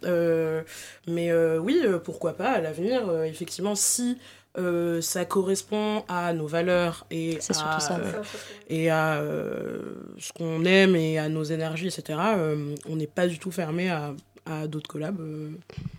[1.07, 3.01] Mais oui, pourquoi pas à l'avenir.
[3.25, 4.17] effectivement, si
[4.59, 7.41] euh, ça correspond à nos valeurs et à,
[7.79, 7.79] ça.
[7.97, 8.21] euh,
[8.69, 9.79] et à euh,
[10.19, 13.89] ce qu'on aime et à nos énergies, etc., euh, on n'est pas du tout fermé
[13.89, 14.13] à,
[14.45, 15.19] à d'autres collabs.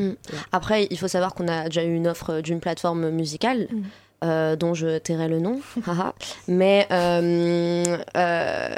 [0.01, 0.12] euh.
[0.53, 3.68] Après, il faut savoir qu'on a déjà eu une offre d'une plateforme musicale.
[3.70, 3.83] Mm.
[4.25, 5.61] euh, dont je tairai le nom,
[6.49, 8.75] mais euh, euh,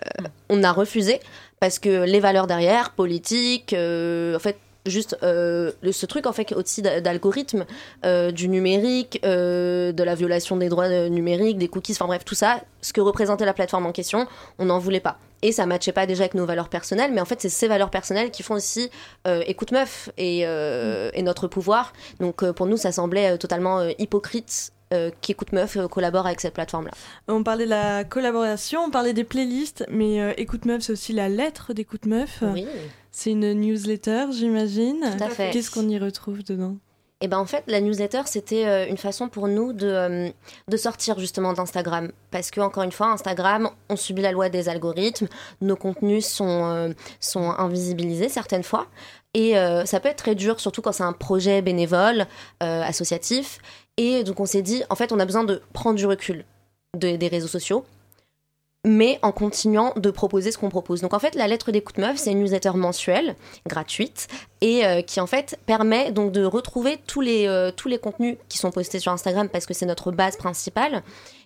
[0.48, 1.18] on a refusé
[1.58, 6.52] parce que les valeurs derrière, politiques, euh, en fait, juste euh, ce truc en fait
[6.52, 7.66] aussi d'a- d'algorithme,
[8.04, 12.34] euh, du numérique, euh, de la violation des droits numériques, des cookies, enfin bref, tout
[12.34, 14.26] ça, ce que représentait la plateforme en question,
[14.58, 15.18] on n'en voulait pas.
[15.42, 17.90] Et ça matchait pas déjà avec nos valeurs personnelles, mais en fait, c'est ces valeurs
[17.90, 18.90] personnelles qui font aussi
[19.24, 21.92] écoute meuf et, et notre pouvoir.
[22.20, 26.92] Donc pour nous, ça semblait totalement hypocrite euh, qu'Écoute Meuf euh, collabore avec cette plateforme-là.
[27.28, 31.12] On parlait de la collaboration, on parlait des playlists, mais euh, Écoute Meuf, c'est aussi
[31.12, 32.42] la lettre d'Écoute Meuf.
[32.42, 32.66] Oui,
[33.10, 35.00] C'est une newsletter, j'imagine.
[35.18, 35.50] tout à fait.
[35.52, 36.76] Qu'est-ce qu'on y retrouve dedans?
[37.22, 40.28] Et ben en fait, la newsletter, c'était euh, une façon pour nous de, euh,
[40.66, 42.10] de sortir justement d'Instagram.
[42.32, 45.28] Parce que, encore une fois, Instagram, on subit la loi des algorithmes,
[45.60, 48.88] nos contenus sont, euh, sont invisibilisés certaines fois.
[49.34, 52.26] Et euh, ça peut être très dur, surtout quand c'est un projet bénévole,
[52.62, 53.60] euh, associatif.
[53.96, 56.44] Et donc on s'est dit, en fait, on a besoin de prendre du recul
[56.96, 57.84] de- des réseaux sociaux
[58.84, 61.02] mais en continuant de proposer ce qu'on propose.
[61.02, 63.36] Donc en fait, la lettre d'écoute meuf, c'est une newsletter mensuelle,
[63.68, 64.26] gratuite,
[64.60, 68.38] et euh, qui en fait permet donc de retrouver tous les, euh, tous les contenus
[68.48, 71.04] qui sont postés sur Instagram parce que c'est notre base principale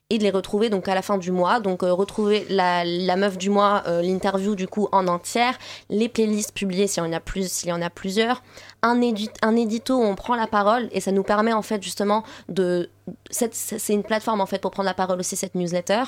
[0.09, 1.61] et de les retrouver donc à la fin du mois.
[1.61, 5.59] Donc euh, retrouver la, la meuf du mois, l'interview du coup en entière,
[5.91, 8.43] les playlists publiées y en a plus, s'il y en a plusieurs,
[8.87, 11.83] un, édit, un édito où on prend la parole et ça nous permet en fait
[11.83, 12.88] justement de
[13.31, 16.03] c'est une plateforme en fait pour prendre la parole aussi cette newsletter.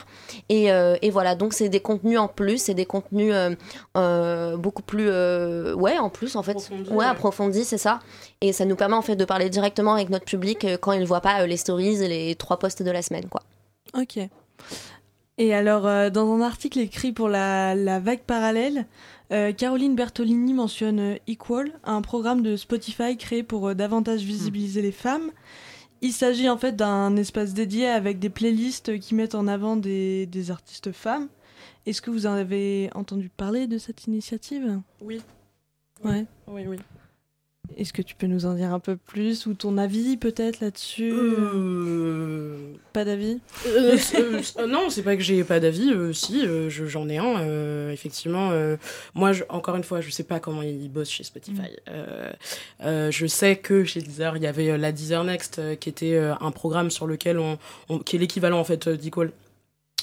[0.49, 3.55] Et, euh, et voilà donc c'est des contenus en plus c'est des contenus euh,
[3.97, 6.53] euh, beaucoup plus euh, ouais en plus en fait.
[6.53, 8.01] Approfondis, ouais approfondis c'est ça.
[8.41, 11.07] Et ça nous permet en fait de parler directement avec notre public quand il ne
[11.07, 13.43] voit pas euh, les stories et les trois posts de la semaine quoi.
[13.95, 14.19] Ok.
[15.41, 18.87] Et alors, euh, dans un article écrit pour la, la vague parallèle,
[19.31, 24.83] euh, Caroline Bertolini mentionne euh, Equal, un programme de Spotify créé pour euh, davantage visibiliser
[24.83, 25.31] les femmes.
[26.01, 30.27] Il s'agit en fait d'un espace dédié avec des playlists qui mettent en avant des,
[30.27, 31.29] des artistes femmes.
[31.87, 34.81] Est-ce que vous en avez entendu parler de cette initiative?
[35.01, 35.21] Oui.
[36.05, 36.25] Ouais.
[36.49, 36.79] Oui, oui.
[37.77, 41.13] Est-ce que tu peux nous en dire un peu plus ou ton avis peut-être là-dessus?
[41.13, 42.57] Euh,
[42.93, 43.39] Pas d'avis?
[43.67, 43.97] Euh,
[44.59, 45.93] euh, non, c'est pas que j'ai pas d'avis.
[46.13, 47.91] si, je- j'en ai un.
[47.91, 48.51] effectivement,
[49.15, 51.69] moi, je- encore une fois, je sais pas comment ils bossent chez Spotify.
[51.89, 56.51] Euh, je sais que chez Deezer, il y avait la Deezer Next, qui était un
[56.51, 59.31] programme sur lequel on, on- qui est l'équivalent en fait d'Equal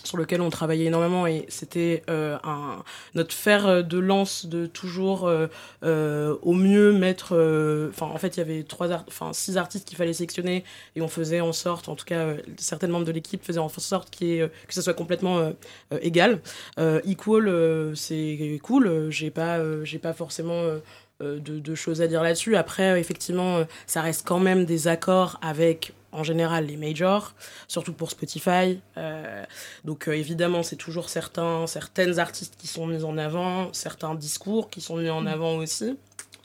[0.06, 5.28] sur lequel on travaillait énormément et c'était euh, un notre fer de lance de toujours
[5.28, 5.48] euh,
[5.84, 9.58] euh, au mieux mettre euh, enfin en fait il y avait trois art- enfin six
[9.58, 10.64] artistes qu'il fallait sélectionner
[10.96, 13.70] et on faisait en sorte en tout cas euh, certains membres de l'équipe faisaient en
[13.70, 15.52] sorte y ait, euh, que ça soit complètement euh,
[15.94, 16.42] euh, égal.
[16.80, 20.80] Euh, equal euh, c'est cool euh, j'ai pas euh, j'ai pas forcément euh, euh,
[21.20, 22.56] de, de choses à dire là-dessus.
[22.56, 27.36] Après euh, effectivement euh, ça reste quand même des accords avec en général les majors
[27.68, 28.80] surtout pour Spotify.
[28.98, 29.44] Euh,
[29.84, 34.70] donc euh, évidemment, c'est toujours certains, certaines artistes qui sont mis en avant, certains discours
[34.70, 35.98] qui sont mis en avant aussi.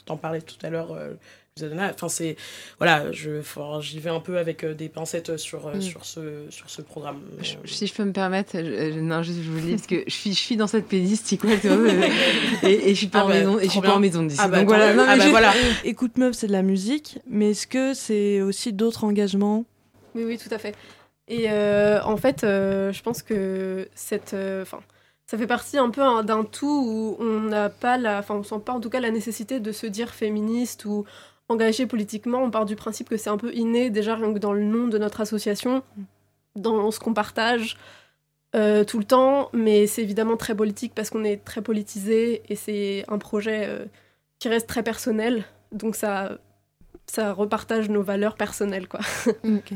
[0.05, 1.13] T'en parlais tout à l'heure, euh,
[1.59, 2.37] Enfin, c'est
[2.77, 3.41] voilà, je,
[3.81, 5.81] j'y vais un peu avec des pincettes sur mm.
[5.81, 7.21] sur ce sur ce programme.
[7.65, 10.33] si je peux me permettre, je, non, je, vous le dis parce que je suis
[10.33, 11.51] je suis dans cette playlist, quoi,
[12.63, 14.23] et, et je suis pas ah en bah, maison, et je suis pas en maison
[14.23, 14.39] d'ici.
[14.41, 15.53] Ah bah, donc voilà, non, ah bah, voilà.
[15.83, 19.65] Écoute meuf, c'est de la musique, mais est-ce que c'est aussi d'autres engagements?
[20.15, 20.75] Oui, oui, tout à fait.
[21.27, 24.79] Et euh, en fait, euh, je pense que cette, euh, enfin,
[25.27, 28.59] ça fait partie un peu d'un tout où on n'a pas la, enfin, on sent
[28.65, 31.05] pas en tout cas la nécessité de se dire féministe ou
[31.51, 32.43] engagé politiquement.
[32.43, 35.21] On part du principe que c'est un peu inné déjà dans le nom de notre
[35.21, 35.83] association,
[36.55, 37.77] dans ce qu'on partage.
[38.53, 43.05] tout le temps, mais c'est évidemment très politique parce qu'on est très politisé et c'est
[43.07, 43.87] un projet
[44.41, 46.39] qui reste très personnel, donc ça,
[47.05, 48.99] ça repartage nos valeurs personnelles, quoi.
[49.43, 49.73] Ok.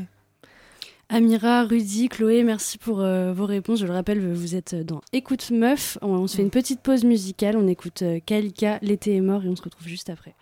[1.08, 3.78] Amira, Rudy, Chloé, merci pour euh, vos réponses.
[3.78, 5.98] Je le rappelle, vous êtes dans Écoute Meuf.
[6.02, 7.56] On, se fait une petite pause musicale.
[7.56, 10.34] On écoute euh, Kalika, L'été est mort et on se retrouve juste après.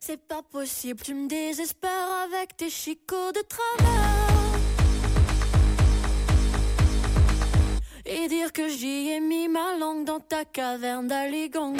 [0.00, 1.90] C'est pas possible, tu me désespères
[2.24, 4.22] avec tes chicots de travers.
[8.04, 11.76] Et dire que j'y ai mis ma langue dans ta caverne d'Aligangan.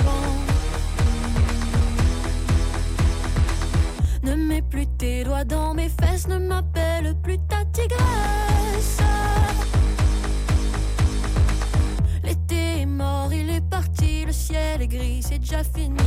[4.22, 8.98] Ne mets plus tes doigts dans mes fesses, ne m'appelle plus ta tigresse.
[12.22, 15.98] L'été est mort, il est parti, le ciel est gris, c'est déjà fini.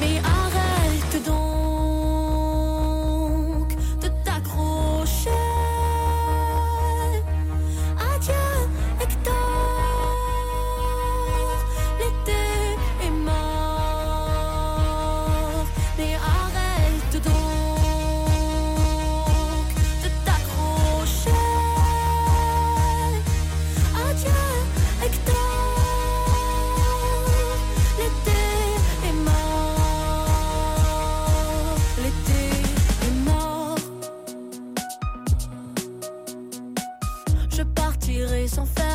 [0.00, 1.49] Mais arrête donc.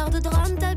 [0.09, 0.74] de drame, ta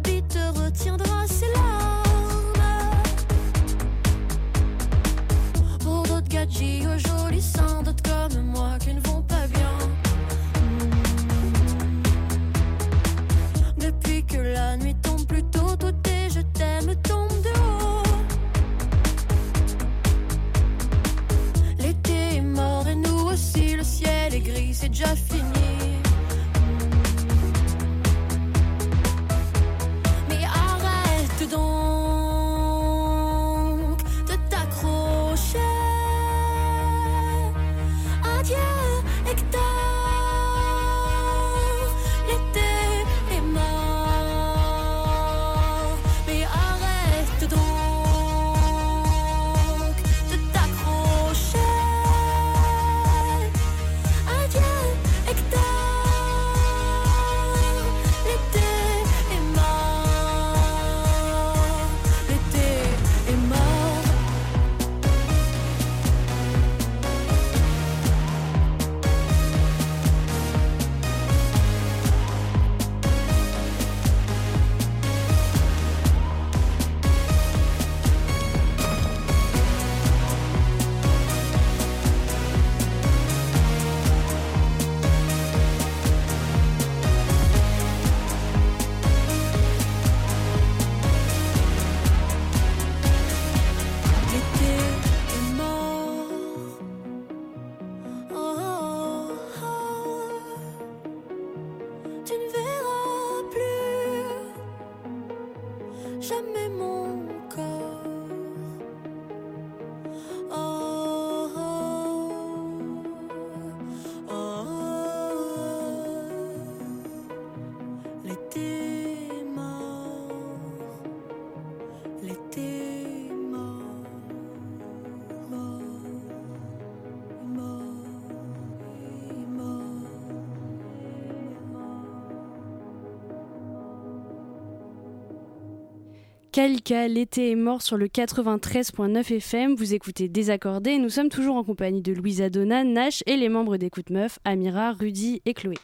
[136.59, 139.77] Kalika, l'été est mort sur le 93.9 FM.
[139.77, 143.77] Vous écoutez Désaccordé nous sommes toujours en compagnie de Louisa Donna, Nash et les membres
[143.77, 145.77] d'Écoute Meuf, Amira, Rudy et Chloé.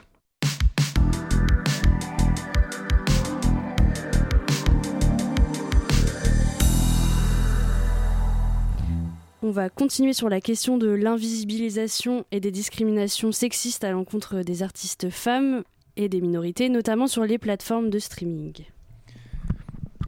[9.45, 14.65] On va continuer sur la question de l'invisibilisation et des discriminations sexistes à l'encontre des
[14.65, 15.63] artistes femmes
[15.95, 18.74] et des minorités, notamment sur les plateformes de streaming.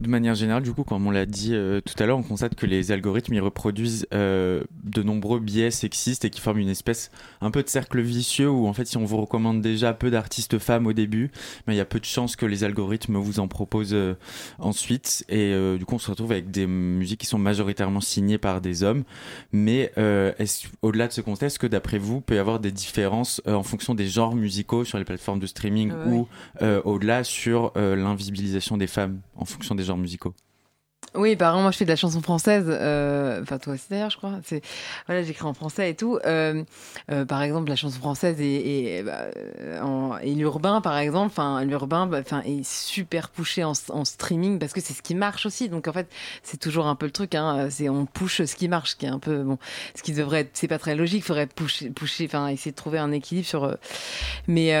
[0.01, 2.55] De manière générale, du coup, comme on l'a dit euh, tout à l'heure, on constate
[2.55, 7.09] que les algorithmes ils reproduisent euh, de nombreux biais sexistes et qui forment une espèce
[7.41, 10.59] un peu de cercle vicieux où en fait, si on vous recommande déjà peu d'artistes
[10.59, 11.31] femmes au début,
[11.65, 14.13] ben, il y a peu de chances que les algorithmes vous en proposent euh,
[14.59, 15.25] ensuite.
[15.29, 18.83] Et du coup, on se retrouve avec des musiques qui sont majoritairement signées par des
[18.83, 19.03] hommes.
[19.51, 19.91] Mais
[20.81, 23.95] au-delà de ce constat, est-ce que d'après vous, peut y avoir des différences en fonction
[23.95, 26.27] des genres musicaux sur les plateformes de streaming Ah ou
[26.85, 30.35] au-delà sur l'invisibilisation des femmes en fonction des genres musicaux
[31.17, 32.65] Oui, par exemple, moi je fais de la chanson française.
[32.67, 34.39] euh, Enfin, toi aussi d'ailleurs, je crois.
[35.07, 36.19] Voilà, j'écris en français et tout.
[36.25, 36.63] Euh,
[37.11, 39.25] euh, par exemple, la chanson française et, bah,
[40.21, 41.27] et l'urbain, par exemple.
[41.27, 45.69] Enfin, l'urbain, bah, est super poussé en, streaming parce que c'est ce qui marche aussi.
[45.69, 46.07] Donc en fait,
[46.43, 47.35] c'est toujours un peu le truc.
[47.35, 49.57] Hein, on push ce qui marche, ce qui est un peu bon,
[49.95, 50.51] ce qui devrait être.
[50.53, 51.19] C'est pas très logique.
[51.19, 53.75] Il faudrait pusher, enfin, essayer de trouver un équilibre sur.
[54.47, 54.73] mais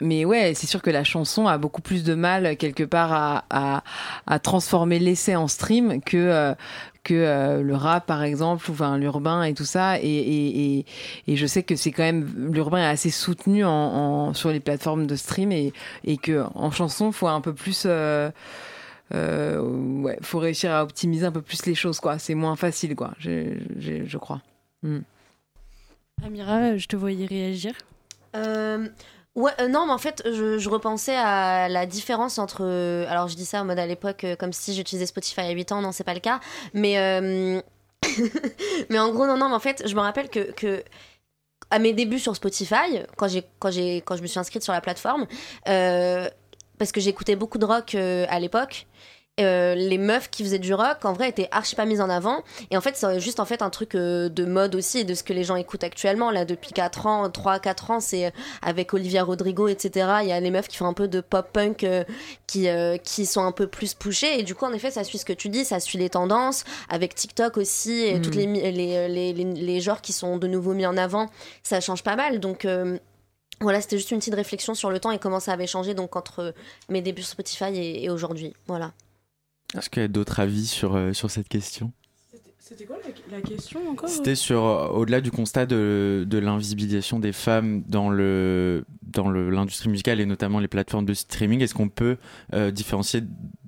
[0.00, 3.82] mais ouais, c'est sûr que la chanson a beaucoup plus de mal quelque part à,
[4.26, 6.54] à transformer l'essai en stream que euh,
[7.02, 10.86] que euh, le rap par exemple ou enfin l'urbain et tout ça et, et, et,
[11.28, 14.60] et je sais que c'est quand même l'urbain est assez soutenu en, en- sur les
[14.60, 15.72] plateformes de stream et,
[16.04, 18.30] et que en chanson faut un peu plus euh,
[19.14, 19.60] euh,
[20.02, 23.12] ouais faut réussir à optimiser un peu plus les choses quoi c'est moins facile quoi
[23.18, 24.40] je, je, je crois
[24.82, 24.98] Mm.
[26.24, 27.72] Amira, je te voyais réagir.
[29.36, 32.64] Ouais, euh, non, mais en fait, je, repensais à la différence entre.
[32.64, 35.50] euh, alors, je dis ça en mode à l'époque, euh, comme si j'utilisais Spotify à
[35.50, 36.40] 8 ans, non, c'est pas le cas.
[36.72, 36.94] Mais,
[38.90, 40.82] mais en gros, non, non, mais en fait, je me rappelle que.
[41.70, 44.72] à mes débuts sur Spotify, quand, j'ai, quand, j'ai, quand je me suis inscrite sur
[44.72, 45.26] la plateforme,
[45.64, 48.86] parce que j'écoutais beaucoup de rock à l'époque,
[49.38, 52.42] euh, les meufs qui faisaient du rock, en vrai, étaient archi pas mises en avant.
[52.70, 55.22] Et en fait, c'est juste en fait un truc euh, de mode aussi de ce
[55.22, 56.30] que les gens écoutent actuellement.
[56.30, 58.30] Là, depuis 4 ans, 3-4 ans, c'est euh,
[58.62, 60.08] avec Olivia Rodrigo, etc.
[60.22, 62.04] Il y a les meufs qui font un peu de pop-punk euh,
[62.46, 62.66] qui,
[63.04, 64.38] qui sont un peu plus pushées.
[64.38, 66.64] Et du coup, en effet, ça suit ce que tu dis, ça suit les tendances.
[66.88, 68.22] Avec TikTok aussi, et Mm.
[68.22, 71.28] toutes les, les, les, les, les genres qui sont de nouveau mis en avant,
[71.62, 72.40] ça change pas mal.
[72.40, 72.66] Donc.
[73.60, 76.14] voilà, c'était juste une petite réflexion sur le temps et comment ça avait changé donc
[76.16, 76.54] entre
[76.90, 78.52] mes débuts sur Spotify et, et aujourd'hui.
[78.66, 78.92] Voilà.
[79.74, 81.92] Est-ce qu'il y a d'autres avis sur, euh, sur cette question?
[82.58, 82.96] C'était quoi
[83.30, 87.82] la, la question encore C'était sur, euh, au-delà du constat de, de l'invisibilisation des femmes
[87.86, 92.16] dans le dans le- l'industrie musicale et notamment les plateformes de streaming, est-ce qu'on peut
[92.54, 93.22] euh, différencier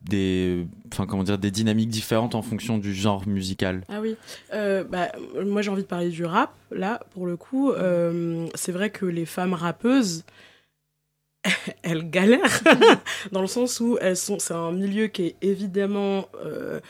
[0.05, 3.85] des, enfin comment dire, des dynamiques différentes en fonction du genre musical?
[3.89, 4.17] Ah oui,
[4.53, 5.13] Euh, bah,
[5.47, 7.71] moi j'ai envie de parler du rap, là, pour le coup.
[7.71, 10.25] Euh, c'est vrai que les femmes rappeuses,
[11.83, 12.63] elles galèrent,
[13.33, 16.81] dans le sens où elles sont, c'est un milieu qui est évidemment euh,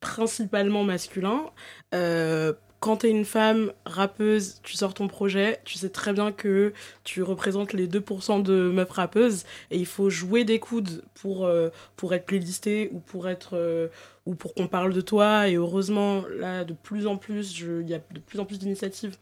[0.00, 1.50] principalement masculin.
[1.94, 6.72] Euh, quand t'es une femme rappeuse, tu sors ton projet, tu sais très bien que
[7.04, 11.70] tu représentes les 2% de meufs rappeuses et il faut jouer des coudes pour, euh,
[11.96, 13.88] pour être playlisté ou pour euh,
[14.26, 15.48] ou pour qu'on parle de toi.
[15.48, 19.16] Et heureusement, là, de plus en plus, il y a de plus en plus d'initiatives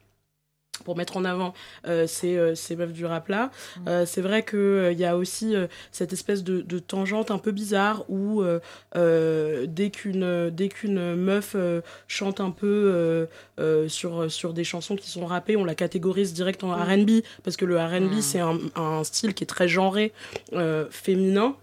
[0.84, 1.54] pour mettre en avant
[1.86, 3.50] euh, ces, euh, ces meufs du rap là.
[3.86, 7.52] Euh, c'est vrai qu'il y a aussi euh, cette espèce de, de tangente un peu
[7.52, 8.58] bizarre où euh,
[8.96, 13.26] euh, dès qu'une dès qu'une meuf euh, chante un peu euh,
[13.60, 17.56] euh, sur, sur des chansons qui sont rappées, on la catégorise direct en R&B parce
[17.56, 18.20] que le R&B Mm.
[18.20, 20.12] c'est un, un style qui est très genré,
[20.52, 21.56] euh, féminin.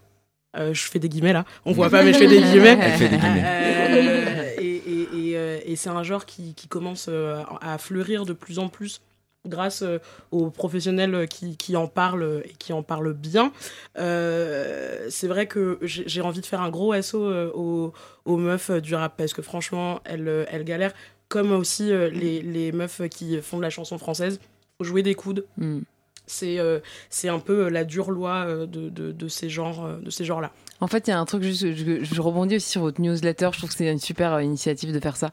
[0.56, 2.78] Euh, je fais des guillemets là, on voit pas mais je fais des guillemets.
[2.80, 4.71] Elle fait des guillemets.
[5.14, 9.00] Euh, et c'est un genre qui, commence euh, à fleurir de plus en plus
[9.46, 9.98] grâce euh,
[10.30, 13.52] aux professionnels qui, en parlent et qui en parlent bien.
[13.96, 19.32] C'est vrai que j'ai envie de faire un gros SO aux, meufs du rap parce
[19.32, 20.94] que franchement, elles, elles galèrent.
[21.28, 24.38] Comme aussi les, meufs qui font de la chanson française.
[24.80, 25.46] Jouer des coudes.
[25.56, 25.80] Mm.
[26.26, 26.78] C'est euh,
[27.10, 30.24] c'est un peu la dure loi euh, de, de, de ces genres euh, de ces
[30.24, 30.50] genres là.
[30.80, 33.50] En fait, il y a un truc, juste, je, je rebondis aussi sur votre newsletter.
[33.52, 35.30] Je trouve que c'est une super euh, initiative de faire ça.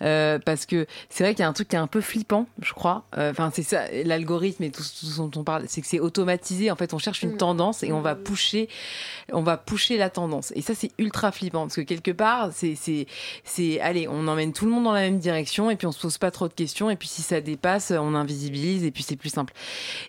[0.00, 2.46] Euh, parce que c'est vrai qu'il y a un truc qui est un peu flippant,
[2.60, 3.04] je crois.
[3.18, 5.98] Euh, Enfin, c'est ça, l'algorithme et tout, tout ce dont on parle, c'est que c'est
[5.98, 6.70] automatisé.
[6.70, 7.36] En fait, on cherche une Mm.
[7.38, 8.68] tendance et on va pusher,
[9.32, 10.52] on va pusher la tendance.
[10.54, 13.06] Et ça, c'est ultra flippant parce que quelque part, c'est, c'est,
[13.42, 16.00] c'est, allez, on emmène tout le monde dans la même direction et puis on se
[16.00, 16.90] pose pas trop de questions.
[16.90, 19.52] Et puis si ça dépasse, on invisibilise et puis c'est plus simple.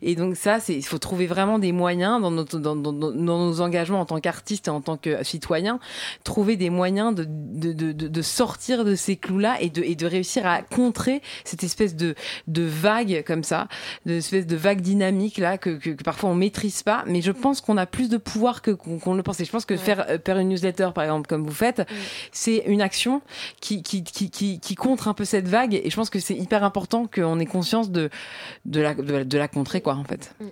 [0.03, 3.11] Et donc ça, c'est, il faut trouver vraiment des moyens dans, notre, dans, dans, dans-
[3.11, 5.79] nos engagements en tant qu'artiste et en tant que citoyen,
[6.23, 10.05] trouver des moyens de, de, de, de- sortir de ces clous-là et de, et de
[10.05, 12.15] réussir à contrer cette espèce de,
[12.47, 13.67] de vague comme ça,
[14.05, 17.03] de espèce de vague dynamique là que, que, que parfois on maîtrise pas.
[17.07, 19.39] Mais je pense qu'on a plus de pouvoir que qu'on qu'on le pense.
[19.39, 19.79] Et je pense que Ouais.
[19.79, 21.81] faire, euh, faire une newsletter par exemple comme vous faites,
[22.31, 23.21] c'est une action
[23.59, 25.73] qui, qui, qui, qui, qui contre un peu cette vague.
[25.73, 28.09] Et je pense que c'est hyper important qu'on ait conscience de,
[28.65, 30.12] de, la, de, la- de la contrer quoi en fait.
[30.13, 30.27] Rudy.
[30.41, 30.51] Euh,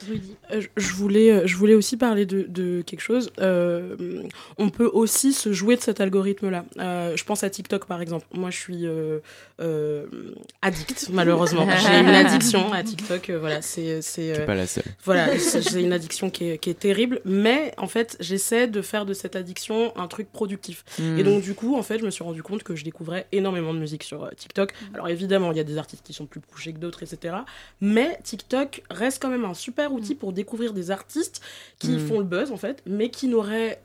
[0.00, 3.30] je- je voulais, euh, je voulais aussi parler de, de quelque chose.
[3.40, 4.22] Euh,
[4.58, 6.64] on peut aussi se jouer de cet algorithme-là.
[6.78, 8.26] Euh, je pense à TikTok, par exemple.
[8.34, 9.20] Moi, je suis euh,
[9.60, 10.06] euh,
[10.62, 11.66] addict, malheureusement.
[11.80, 13.30] J'ai une addiction à TikTok.
[13.30, 14.84] euh, voilà, c'est, c'est, euh, pas la seule.
[15.04, 17.20] voilà, c'est c'est une addiction qui est, qui est terrible.
[17.24, 20.84] Mais en fait, j'essaie de faire de cette addiction un truc productif.
[20.98, 21.18] Hmm.
[21.18, 23.72] Et donc, du coup, en fait, je me suis rendu compte que je découvrais énormément
[23.74, 24.72] de musique sur euh, TikTok.
[24.94, 27.36] Alors, évidemment, il y a des artistes qui sont plus couchés que d'autres, etc.
[27.80, 31.40] Mais TikTok reste quand même un super outil pour découvrir des artistes
[31.78, 32.06] qui Mm.
[32.06, 33.80] font le buzz, en fait, mais qui n'auraient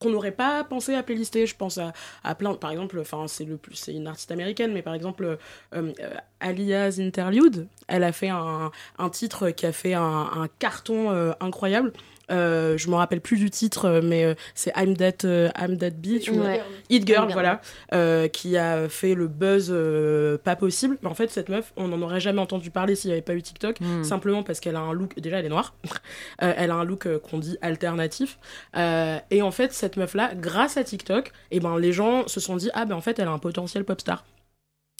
[0.00, 1.44] qu'on n'aurait pas pensé à playlister.
[1.46, 4.72] Je pense à, à plein par exemple enfin c'est le plus c'est une artiste américaine
[4.72, 5.36] mais par exemple euh,
[5.74, 5.92] euh,
[6.38, 11.32] Alia's Interlude elle a fait un, un titre qui a fait un, un carton euh,
[11.40, 11.92] incroyable
[12.30, 15.78] euh, je me rappelle plus du titre euh, mais euh, c'est I'm That euh, I'm
[15.78, 16.60] That Bitch ou Ouais.
[16.90, 17.60] Hit Girl, voilà,
[17.94, 20.98] euh, qui a fait le buzz euh, pas possible.
[21.02, 23.34] Mais en fait, cette meuf, on n'en aurait jamais entendu parler s'il n'y avait pas
[23.34, 24.02] eu TikTok, Hmm.
[24.04, 25.74] simplement parce qu'elle a un look, déjà elle est noire,
[26.42, 28.38] Euh, elle a un look euh, qu'on dit alternatif.
[28.76, 32.56] Euh, et en fait, cette meuf-là, grâce à TikTok, et ben, les gens se sont
[32.56, 34.24] dit, ah ben en fait, elle a un potentiel pop star.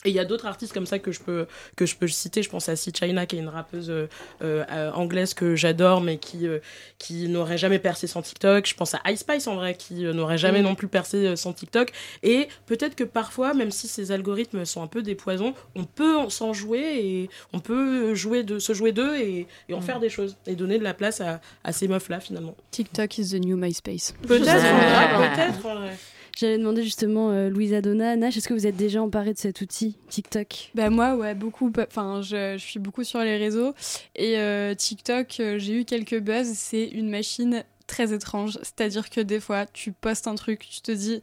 [0.04, 2.44] Et il y a d'autres artistes comme ça que je peux que je peux citer.
[2.44, 4.06] Je pense à Si China, qui est une rappeuse euh,
[4.42, 6.60] euh, anglaise que j'adore, mais qui euh,
[6.98, 8.64] qui n'aurait jamais percé sans TikTok.
[8.64, 10.64] Je pense à Ice Spice en vrai, qui euh, n'aurait jamais Mm.
[10.66, 11.90] non plus percé euh, sans TikTok.
[12.22, 16.16] Et peut-être que parfois, même si ces algorithmes sont un peu des poisons, on peut
[16.16, 19.82] en- s'en jouer et on peut jouer de se jouer d'eux et, et en Mm.
[19.82, 22.54] faire des choses et donner de la place à, à ces meufs là finalement.
[22.70, 24.14] TikTok is the new MySpace.
[24.28, 25.16] Peut-être, en Ouais.
[25.16, 25.98] vrai, peut-être.
[26.38, 29.60] J'allais demander justement, euh, Louisa Donna, Nash, est-ce que vous êtes déjà emparé de cet
[29.60, 30.70] outil TikTok?
[30.72, 33.74] Bah moi ouais beaucoup enfin je, suis beaucoup sur les réseaux.
[34.14, 38.56] Et euh, TikTok euh, j'ai eu quelques buzz c'est une machine très étrange.
[38.62, 41.22] C'est-à-dire que des fois tu postes un truc tu te dis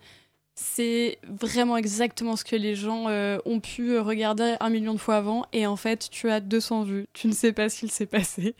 [0.56, 5.16] c'est vraiment exactement ce que les gens euh, ont pu regarder un million de fois
[5.16, 5.46] avant.
[5.54, 7.06] Et en fait tu as 200 vues.
[7.14, 8.54] Tu ne sais pas ce qu'il s'est passé.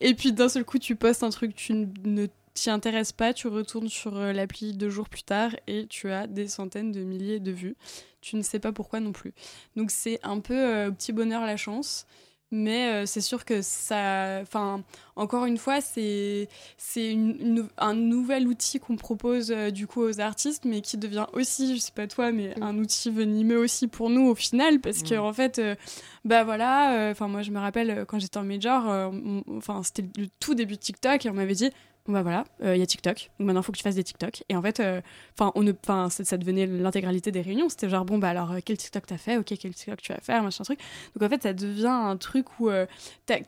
[0.00, 2.28] Et puis d'un seul coup tu postes un truc tu ne
[2.58, 6.26] t'y intéresses pas tu retournes sur euh, l'appli deux jours plus tard et tu as
[6.26, 7.76] des centaines de milliers de vues
[8.20, 9.32] tu ne sais pas pourquoi non plus
[9.76, 12.06] donc c'est un peu euh, petit bonheur la chance.
[12.50, 14.38] Mais euh, c'est sûr que ça.
[14.40, 14.82] Enfin,
[15.16, 16.48] encore une fois, c'est
[17.76, 21.80] un nouvel outil qu'on propose euh, du coup aux artistes, mais qui devient aussi, je
[21.82, 22.62] sais pas toi, mais Mm.
[22.62, 25.18] un outil venimeux aussi pour nous au final, parce que Mm.
[25.24, 25.74] en fait, euh,
[26.24, 27.10] bah voilà.
[27.10, 29.12] Enfin, moi je me rappelle quand j'étais en major,
[29.54, 31.70] enfin c'était le tout début de TikTok et on m'avait dit.
[32.08, 34.02] Bah voilà, euh, il y a TikTok, donc maintenant il faut que tu fasses des
[34.02, 34.42] TikTok.
[34.48, 35.02] Et en fait, euh,
[35.38, 37.68] enfin on ne, enfin ça, ça devenait l'intégralité des réunions.
[37.68, 40.20] C'était genre bon bah alors euh, quel TikTok t'as fait, ok quel TikTok tu vas
[40.20, 40.80] faire, machin truc.
[41.14, 42.86] Donc en fait ça devient un truc où euh,
[43.26, 43.42] ta,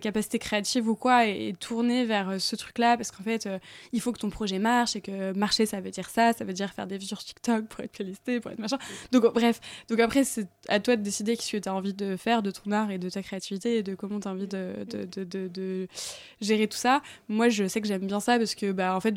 [0.00, 3.58] capacité créative ou quoi est, tournée vers euh, ce truc-là parce qu'en fait euh,
[3.92, 6.52] il faut que ton projet marche et que marcher ça veut dire ça, ça veut
[6.52, 8.78] dire faire des vues sur TikTok pour être playlisté, pour être machin.
[9.12, 11.94] Donc euh, bref, donc après c'est à toi de décider ce que tu as envie
[11.94, 14.48] de faire de ton art et de ta créativité et de comment tu as envie
[14.48, 15.88] de, de, de, de-
[16.40, 17.02] gérer tout ça.
[17.48, 19.16] Je sais que j'aime bien ça parce que bah en fait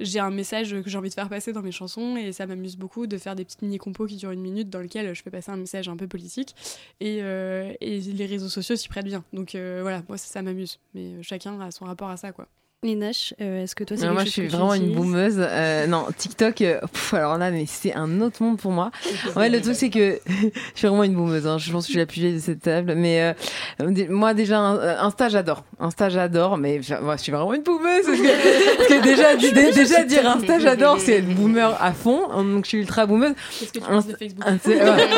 [0.00, 2.76] j'ai un message que j'ai envie de faire passer dans mes chansons et ça m'amuse
[2.76, 5.30] beaucoup de faire des petites mini compos qui durent une minute dans lesquelles je fais
[5.30, 6.54] passer un message un peu politique
[7.00, 9.24] et, euh, et les réseaux sociaux s'y prêtent bien.
[9.32, 12.48] Donc euh, voilà, moi ça, ça m'amuse, mais chacun a son rapport à ça quoi.
[12.94, 15.36] Nash, euh, est-ce que toi c'est moi, je suis vraiment une boumeuse.
[15.38, 18.90] Euh, non, TikTok, euh, pff, alors là, mais c'est un autre monde pour moi.
[19.36, 21.46] Ouais, le truc, c'est que je suis vraiment une boumeuse.
[21.46, 21.56] Hein.
[21.58, 22.94] Je pense que je suis la plus vieille de cette table.
[22.96, 23.34] Mais
[23.80, 25.64] euh, moi, déjà, un- Insta, j'adore.
[25.80, 26.56] Insta, j'adore.
[26.58, 28.04] Mais je, moi, je suis vraiment une boumeuse.
[28.04, 29.34] Parce que, parce que déjà,
[29.72, 32.28] déjà dire Insta, j'adore, c'est être boomer à fond.
[32.42, 33.34] Donc, je suis ultra boumeuse.
[33.58, 35.08] Qu'est-ce que tu penses de Facebook ouais.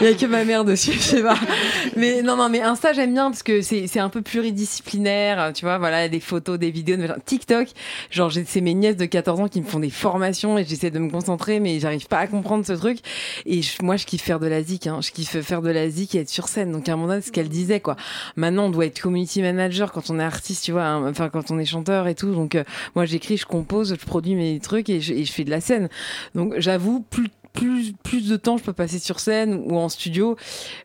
[0.00, 1.38] Il y a que ma mère dessus, je sais pas.
[1.96, 5.52] Mais non, non, mais Insta, j'aime bien parce que c'est c'est un peu pluridisciplinaire.
[5.54, 6.96] Tu vois, voilà, des photos, des vidéos.
[6.96, 7.16] machins.
[7.24, 7.68] TikTok,
[8.10, 10.98] genre, c'est mes nièces de 14 ans qui me font des formations et j'essaie de
[10.98, 12.98] me concentrer, mais j'arrive pas à comprendre ce truc.
[13.46, 14.86] Et moi, je kiffe faire de la zik.
[14.86, 15.00] Hein.
[15.02, 16.72] Je kiffe faire de la zik et être sur scène.
[16.72, 17.96] Donc, à un moment donné, ce qu'elle disait, quoi.
[18.36, 21.50] Maintenant, on doit être community manager quand on est artiste, tu vois, hein, enfin, quand
[21.50, 22.32] on est chanteur et tout.
[22.32, 22.64] Donc, euh,
[22.94, 25.60] moi, j'écris, je compose, je produis mes trucs et je, et je fais de la
[25.60, 25.88] scène.
[26.34, 30.36] Donc, j'avoue, plus plus, plus de temps je peux passer sur scène ou en studio.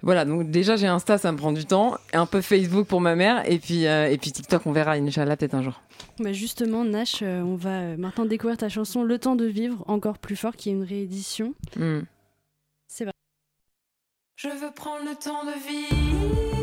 [0.01, 3.15] Voilà, donc déjà j'ai Insta, ça me prend du temps, un peu Facebook pour ma
[3.15, 5.82] mère, et puis, euh, et puis TikTok, on verra, Inch'Allah, peut-être un jour.
[6.20, 9.84] Bah justement, Nash, euh, on va euh, maintenant découvrir ta chanson Le temps de vivre,
[9.88, 11.53] encore plus fort, qui est une réédition.
[11.76, 12.01] Hmm.
[12.88, 13.13] C'est vrai.
[14.36, 16.57] Je veux prendre le temps de vivre,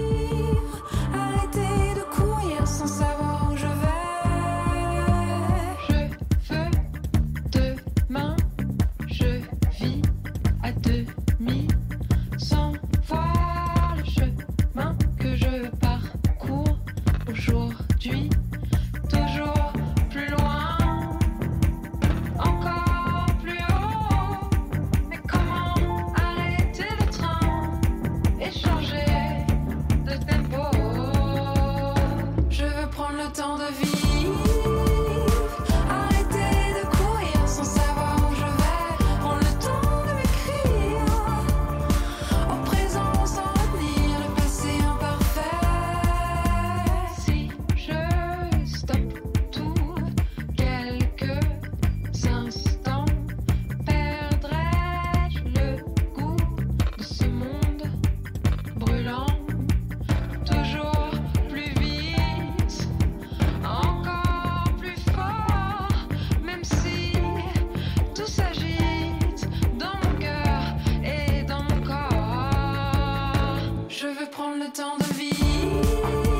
[74.05, 76.34] Je veux prendre le temps de vivre.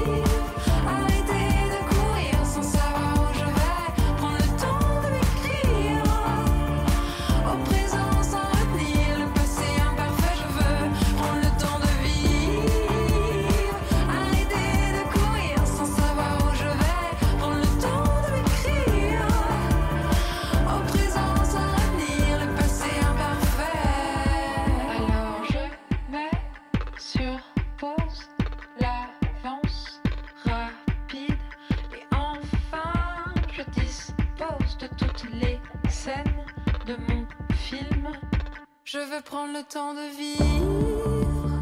[39.23, 41.61] Prendre le temps de vivre,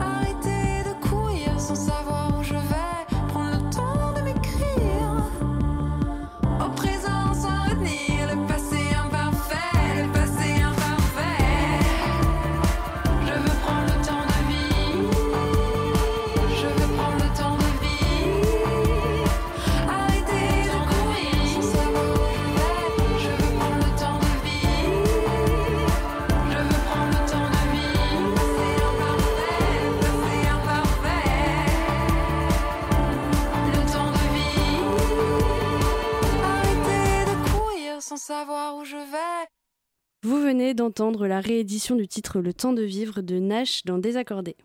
[0.00, 2.89] arrêter de courir sans savoir où je vais,
[40.22, 44.56] Vous venez d'entendre la réédition du titre Le temps de vivre de Nash dans Désaccordé.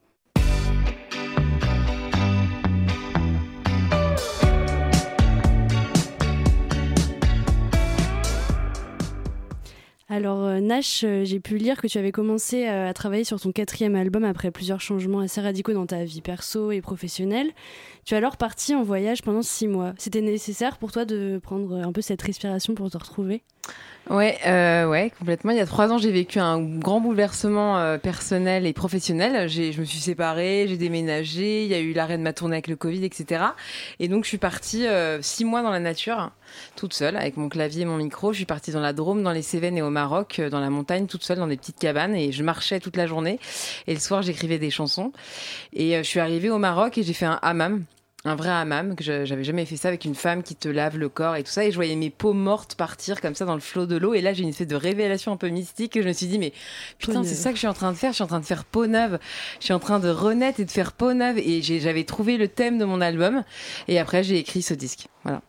[10.16, 13.38] Alors euh, Nash, euh, j'ai pu lire que tu avais commencé euh, à travailler sur
[13.38, 17.52] ton quatrième album après plusieurs changements assez radicaux dans ta vie perso et professionnelle.
[18.06, 19.94] Tu es alors parti en voyage pendant six mois.
[19.98, 23.44] C'était nécessaire pour toi de prendre un peu cette respiration pour te retrouver?
[24.10, 25.52] Ouais, euh, ouais, complètement.
[25.52, 29.50] Il y a trois ans, j'ai vécu un grand bouleversement euh, personnel et professionnel.
[29.50, 32.56] J'ai, je me suis séparée, j'ai déménagé, il y a eu l'arrêt de ma tournée
[32.56, 33.46] avec le Covid, etc.
[34.00, 36.32] Et donc, je suis partie euh, six mois dans la nature,
[36.76, 38.32] toute seule, avec mon clavier et mon micro.
[38.32, 40.70] Je suis partie dans la Drôme, dans les Cévennes et au Maroc, euh, dans la
[40.70, 43.40] montagne, toute seule, dans des petites cabanes, et je marchais toute la journée.
[43.88, 45.14] Et le soir, j'écrivais des chansons.
[45.74, 47.84] Et euh, je suis arrivée au Maroc et j'ai fait un hammam
[48.26, 51.10] un vrai hammam que j'avais jamais fait ça avec une femme qui te lave le
[51.10, 53.62] corps et tout ça et je voyais mes peaux mortes partir comme ça dans le
[53.62, 56.08] flot de l'eau et là j'ai une espèce de révélation un peu mystique et je
[56.08, 56.52] me suis dit mais
[56.98, 58.46] putain c'est ça que je suis en train de faire je suis en train de
[58.46, 59.20] faire peau neuve.
[59.60, 62.48] Je suis en train de renaître et de faire peau neuve et j'avais trouvé le
[62.48, 63.44] thème de mon album
[63.88, 65.08] et après j'ai écrit ce disque.
[65.24, 65.42] Voilà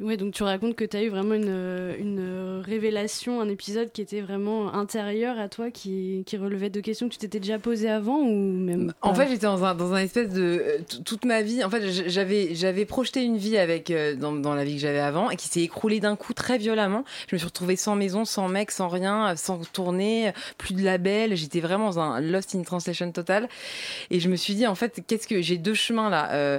[0.00, 3.92] Ouais, donc tu racontes que tu as eu vraiment une, euh, une révélation, un épisode
[3.92, 7.58] qui était vraiment intérieur à toi, qui, qui relevait de questions que tu t'étais déjà
[7.58, 11.26] posées avant ou même En fait, j'étais dans un, dans un espèce de euh, toute
[11.26, 11.62] ma vie.
[11.64, 15.00] En fait, j'avais j'avais projeté une vie avec euh, dans, dans la vie que j'avais
[15.00, 17.04] avant et qui s'est écroulée d'un coup très violemment.
[17.28, 20.72] Je me suis retrouvée sans maison, sans mec, sans rien, euh, sans tournée, euh, plus
[20.74, 21.36] de label.
[21.36, 23.48] J'étais vraiment dans un lost in translation total.
[24.10, 26.32] Et je me suis dit en fait, qu'est-ce que j'ai deux chemins là.
[26.32, 26.58] euh,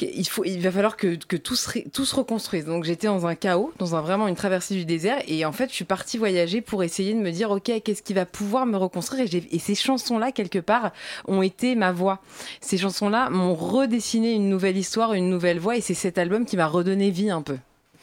[0.00, 2.66] il faut, il va falloir que, que tout, se, tout se reconstruise.
[2.66, 5.70] Donc j'étais dans un chaos, dans un vraiment une traversée du désert, et en fait
[5.70, 8.76] je suis partie voyager pour essayer de me dire ok qu'est-ce qui va pouvoir me
[8.76, 9.26] reconstruire?
[9.32, 10.92] Et, et ces chansons-là quelque part
[11.26, 12.20] ont été ma voix.
[12.60, 16.56] Ces chansons-là m'ont redessiné une nouvelle histoire, une nouvelle voix, et c'est cet album qui
[16.56, 17.56] m'a redonné vie un peu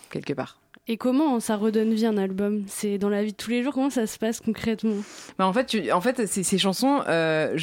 [0.09, 0.62] quelque part.
[0.89, 2.65] Et comment ça redonne vie un album?
[2.67, 4.97] C'est dans la vie de tous les jours, comment ça se passe concrètement?
[5.39, 7.55] Bah, en fait, en fait, ces, chansons euh,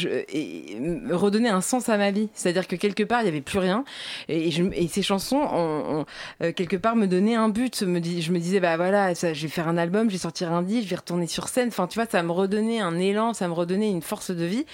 [1.10, 2.30] redonnaient un sens à ma vie.
[2.32, 3.84] C'est-à-dire que quelque part, il y avait plus rien,
[4.30, 4.50] et,
[4.88, 6.06] ces chansons,
[6.42, 7.80] euh, quelque part, me donnaient un but.
[7.80, 10.84] Je me disais, bah voilà, je vais faire un album, je vais sortir un disque,
[10.84, 11.68] je vais retourner sur scène.
[11.68, 14.64] Enfin, tu vois, ça me redonnait un élan, ça me redonnait une force de vie.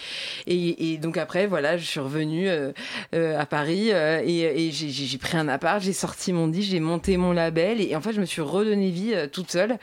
[0.47, 2.72] Et, donc après, voilà, je suis revenue euh,
[3.12, 7.80] à Paris et, j'ai pris un appart, j'ai sorti mon disque, j'ai monté mon label,
[7.80, 9.78] et en fait, je me suis redonné vie euh, toute seule.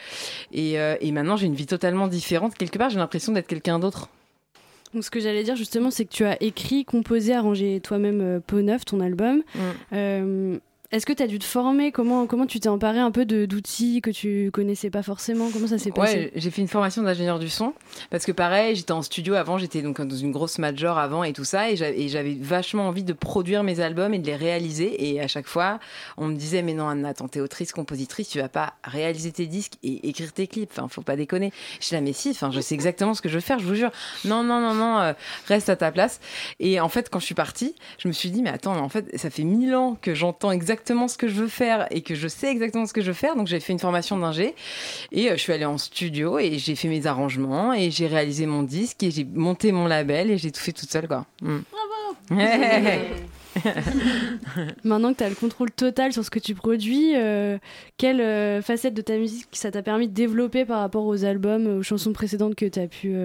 [0.51, 2.55] Et, euh, et maintenant, j'ai une vie totalement différente.
[2.55, 4.09] Quelque part, j'ai l'impression d'être quelqu'un d'autre.
[4.93, 8.39] Donc ce que j'allais dire justement, c'est que tu as écrit, composé, arrangé toi-même euh,
[8.45, 9.37] Peau Neuf, ton album.
[9.55, 9.59] Mm.
[9.93, 10.57] Euh,
[10.93, 11.91] Est-ce que tu as dû te former?
[11.91, 15.49] Comment, comment tu t'es emparé un peu d'outils que tu connaissais pas forcément?
[15.51, 16.15] Comment ça s'est passé?
[16.15, 17.73] Ouais, j'ai fait une formation d'ingénieur du son
[18.11, 21.33] parce que pareil, j'étais en studio avant, j'étais donc dans une grosse major avant et
[21.33, 24.35] tout ça et j'avais et j'avais vachement envie de produire mes albums et de les
[24.35, 25.79] réaliser et à chaque fois,
[26.17, 29.47] on me disait mais non Anna, attends, t'es autrice, compositrice, tu vas pas réaliser tes
[29.47, 31.51] disques et écrire tes clips, enfin faut pas déconner.
[31.79, 33.65] Je suis là mais si, enfin je sais exactement ce que je veux faire, je
[33.65, 33.89] vous jure.
[34.25, 35.13] Non non non non, euh,
[35.47, 36.19] reste à ta place.
[36.59, 39.09] Et en fait, quand je suis partie, je me suis dit mais attends, en fait,
[39.17, 42.27] ça fait mille ans que j'entends exactement ce que je veux faire et que je
[42.27, 44.55] sais exactement ce que je veux faire, donc j'ai fait une formation d'ingé
[45.11, 48.45] et euh, je suis allée en studio et j'ai fait mes arrangements et j'ai réalisé
[48.45, 51.25] mon disque et j'ai monté mon label et j'ai tout fait toute seule quoi.
[51.41, 51.59] Mm.
[54.83, 57.59] Maintenant que tu as le contrôle total sur ce que tu produis, euh,
[57.97, 61.67] quelle euh, facette de ta musique ça t'a permis de développer par rapport aux albums,
[61.67, 63.15] aux chansons précédentes que tu as pu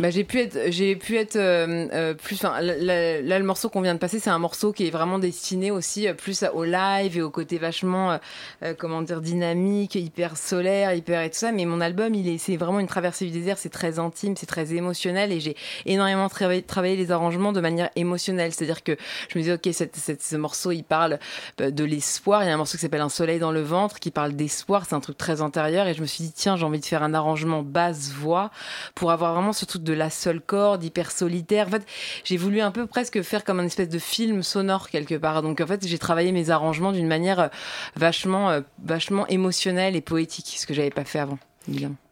[0.00, 2.42] Bah, j'ai pu être, j'ai pu être euh, euh, plus.
[2.42, 5.70] Là, là, le morceau qu'on vient de passer, c'est un morceau qui est vraiment destiné
[5.70, 8.18] aussi euh, plus au live et au côté vachement, euh,
[8.62, 11.52] euh, comment dire, dynamique, hyper solaire, hyper et tout ça.
[11.52, 13.58] Mais mon album, il est, c'est vraiment une traversée du désert.
[13.58, 17.90] C'est très intime, c'est très émotionnel et j'ai énormément travaillé, travaillé les arrangements de manière
[17.96, 18.52] émotionnelle.
[18.52, 18.96] C'est-à-dire que
[19.28, 21.18] je me disais, ok, cette, cette- ce morceau, il parle
[21.60, 22.42] euh, de l'espoir.
[22.42, 24.84] Il y a un morceau qui s'appelle Un soleil dans le ventre qui parle d'espoir.
[24.88, 27.02] C'est un truc très intérieur et je me suis dit, tiens, j'ai envie de faire
[27.02, 28.50] un arrangement basse voix
[28.94, 31.68] pour avoir vraiment ce de la seule corde, hyper solitaire.
[31.68, 31.86] En fait,
[32.24, 35.42] j'ai voulu un peu presque faire comme un espèce de film sonore quelque part.
[35.42, 37.48] Donc en fait, j'ai travaillé mes arrangements d'une manière euh,
[37.96, 41.38] vachement, euh, vachement émotionnelle et poétique, ce que j'avais pas fait avant.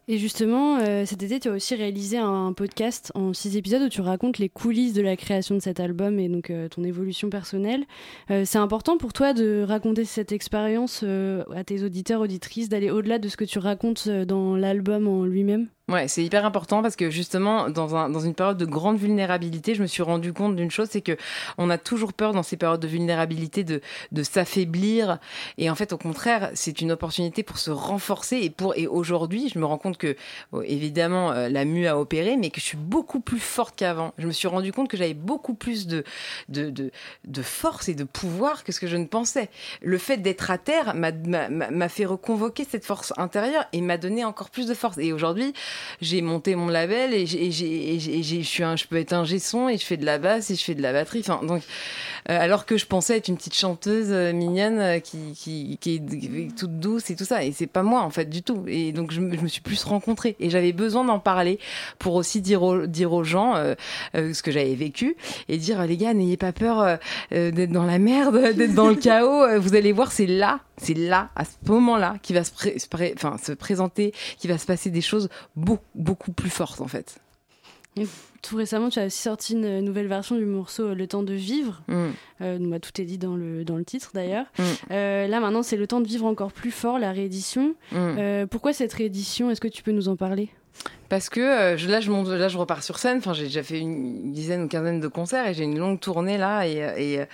[0.09, 3.89] Et justement, euh, cet été, tu as aussi réalisé un podcast en six épisodes où
[3.89, 7.85] tu racontes les coulisses de la création de cet album et donc ton évolution personnelle.
[8.29, 13.29] C'est important pour toi de raconter cette expérience à tes auditeurs, auditrices, d'aller au-delà de
[13.29, 15.68] ce que tu racontes dans l'album en lui-même?
[15.89, 19.76] Ouais, c'est hyper important parce que justement, dans, un, dans une période de grande vulnérabilité,
[19.76, 21.16] je me suis rendu compte d'une chose, c'est que
[21.59, 23.80] on a toujours peur dans ces périodes de vulnérabilité de,
[24.11, 25.20] de s'affaiblir.
[25.59, 28.39] Et en fait, au contraire, c'est une opportunité pour se renforcer.
[28.39, 30.16] Et pour et aujourd'hui, je me rends compte que
[30.64, 34.12] évidemment euh, la mue a opéré, mais que je suis beaucoup plus forte qu'avant.
[34.18, 36.03] Je me suis rendu compte que j'avais beaucoup plus de,
[36.49, 36.91] de, de,
[37.28, 39.51] de force et de pouvoir que ce que je ne pensais.
[39.82, 44.51] Le fait d'être à terre m'a fait reconvoquer cette force intérieure et m'a donné encore
[44.51, 44.99] plus de force.
[44.99, 45.55] Et aujourd'hui,
[46.01, 47.37] j'ai monté mon label et je
[48.43, 50.74] suis je peux être un gesson et je fais de la basse et je fais
[50.74, 51.20] de la batterie.
[51.20, 51.62] Enfin, donc,
[52.29, 55.95] euh, alors que je pensais être une petite chanteuse euh, mignonne euh, qui, qui, qui
[55.97, 57.45] est toute douce et tout ça.
[57.45, 58.64] Et c'est pas moi, en fait, du tout.
[58.66, 60.37] Et donc, je, me- suis plus rencontrée.
[60.41, 61.59] Et j'avais besoin d'en parler
[61.99, 63.74] pour aussi dire aux, dire aux gens euh,
[64.14, 65.16] euh, ce que j'avais vécu
[65.49, 66.99] et dire, les gars, n'ayez pas peur
[67.31, 69.59] d'être dans la merde, d'être dans le chaos.
[69.61, 72.89] Vous allez voir, c'est là, c'est là, à ce moment-là, qui va se, pré- se
[72.89, 76.89] pré- enfin, se présenter, qui va se passer des choses beaucoup, beaucoup plus fortes, en
[76.89, 77.18] fait.
[78.43, 81.33] Tout récemment, tu as aussi sorti une nouvelle version du morceau euh, Le temps de
[81.33, 81.83] vivre.
[81.89, 82.07] Mm.
[82.43, 84.45] Euh, bah, tout est dit dans le, dans le titre d'ailleurs.
[84.59, 84.62] Mm.
[84.91, 87.74] Euh, là maintenant, c'est Le temps de vivre encore plus fort, la réédition.
[87.93, 87.97] Mm.
[87.97, 89.51] Euh, pourquoi cette réédition?
[89.51, 90.51] Est-ce que tu peux nous en parler?
[91.09, 93.18] Parce que euh, là, je je repars sur scène.
[93.18, 96.37] Enfin, j'ai déjà fait une dizaine ou quinzaine de concerts et j'ai une longue tournée
[96.37, 96.66] là.
[96.66, 97.24] Et, euh,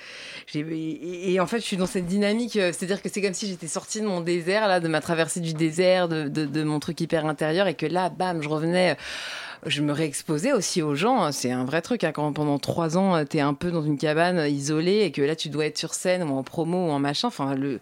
[0.56, 2.52] euh, en fait, je suis dans cette dynamique.
[2.52, 5.54] C'est-à-dire que c'est comme si j'étais sortie de mon désert, là, de ma traversée du
[5.54, 8.96] désert, de, de mon truc hyper intérieur, et que là, bam, je revenais.
[9.64, 11.30] Je me réexposais aussi aux gens.
[11.30, 12.02] C'est un vrai truc.
[12.02, 15.12] hein, quand pendant trois ans, euh, t'es un peu dans une cabane euh, isolée et
[15.12, 17.28] que là, tu dois être sur scène ou en promo ou en machin.
[17.28, 17.78] Enfin, le,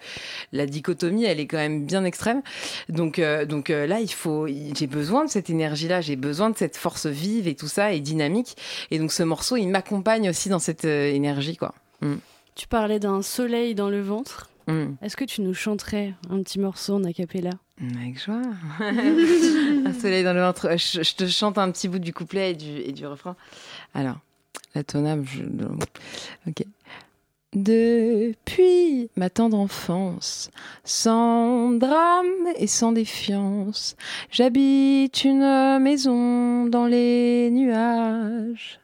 [0.52, 2.42] la dichotomie, elle est quand même bien extrême.
[2.90, 6.56] Donc, euh, donc euh, là, il faut, j'ai besoin de cette énergie-là, j'ai besoin de
[6.56, 8.56] cette force vive et tout ça et dynamique.
[8.90, 11.74] Et donc, ce morceau, il m'accompagne aussi dans cette énergie, quoi.
[12.02, 12.16] Mm.
[12.56, 14.49] Tu parlais d'un soleil dans le ventre.
[14.70, 14.96] Mm.
[15.02, 17.50] Est-ce que tu nous chanterais un petit morceau en a cappella
[18.00, 18.42] Avec joie.
[18.80, 20.66] un soleil dans le ventre.
[20.66, 23.36] Euh, Je, je te chante un petit bout du couplet et du, et du refrain.
[23.94, 24.18] Alors,
[24.74, 25.42] la tonable, je...
[26.48, 26.64] Ok.
[27.52, 30.50] Depuis ma tendre enfance,
[30.84, 33.96] sans drame et sans défiance,
[34.30, 38.79] j'habite une maison dans les nuages.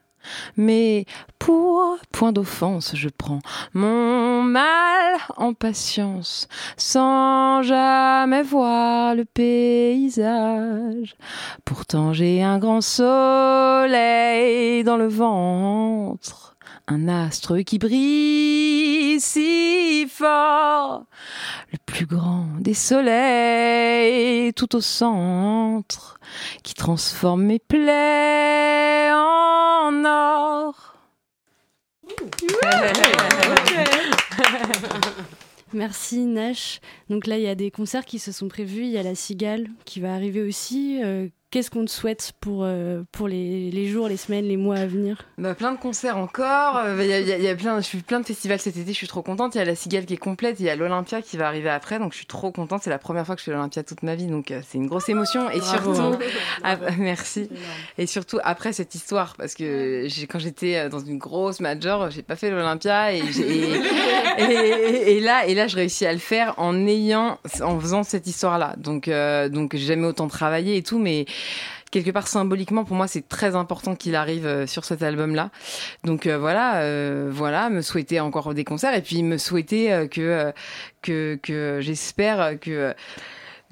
[0.57, 1.05] Mais
[1.39, 3.41] pour point d'offense, je prends
[3.75, 11.17] mon mal en patience, sans jamais voir le paysage.
[11.65, 16.57] Pourtant j'ai un grand soleil dans le ventre,
[16.89, 21.05] un astre qui brille si fort,
[21.73, 26.19] le plus grand des soleils tout au centre,
[26.63, 29.56] qui transforme mes plaies en
[35.73, 36.81] Merci Nash.
[37.11, 38.83] Donc là, il y a des concerts qui se sont prévus.
[38.83, 41.01] Il y a la Cigale qui va arriver aussi.
[41.03, 44.77] Euh, Qu'est-ce qu'on te souhaite pour, euh, pour les, les jours, les semaines, les mois
[44.77, 45.23] à venir?
[45.39, 46.77] Bah, plein de concerts encore.
[46.77, 48.27] Euh, Il y a, il y a- il y a plein, je suis plein de
[48.27, 48.93] festivals cet été.
[48.93, 49.55] Je suis trop contente.
[49.55, 50.61] Il y a la Cigale qui est complète.
[50.61, 51.99] Il y a l'Olympia qui va arriver après.
[51.99, 52.83] Donc je suis trop contente.
[52.83, 54.27] C'est la première fois que je fais l'Olympia toute ma vie.
[54.27, 55.49] Donc euh, c'est une grosse émotion.
[55.51, 55.95] Et Bravo.
[55.95, 56.19] surtout,
[56.63, 57.49] ah, merci.
[57.97, 62.21] Et surtout après cette histoire, parce que quand j'étais euh, dans une grosse major, j'ai
[62.21, 66.19] pas fait l'Olympia et, j'ai- et, et- et là, et là, je réussis à le
[66.19, 68.75] faire en ayant, en faisant cette histoire-là.
[68.77, 71.25] Donc, euh, donc j'ai jamais autant travaillé et tout, mais
[71.91, 75.51] quelque part symboliquement pour moi c'est très important qu'il arrive euh, sur cet album là
[76.05, 80.07] donc euh, voilà euh, voilà me souhaiter encore des concerts et puis me souhaiter euh,
[80.07, 80.53] que
[81.03, 82.95] que que j'espère que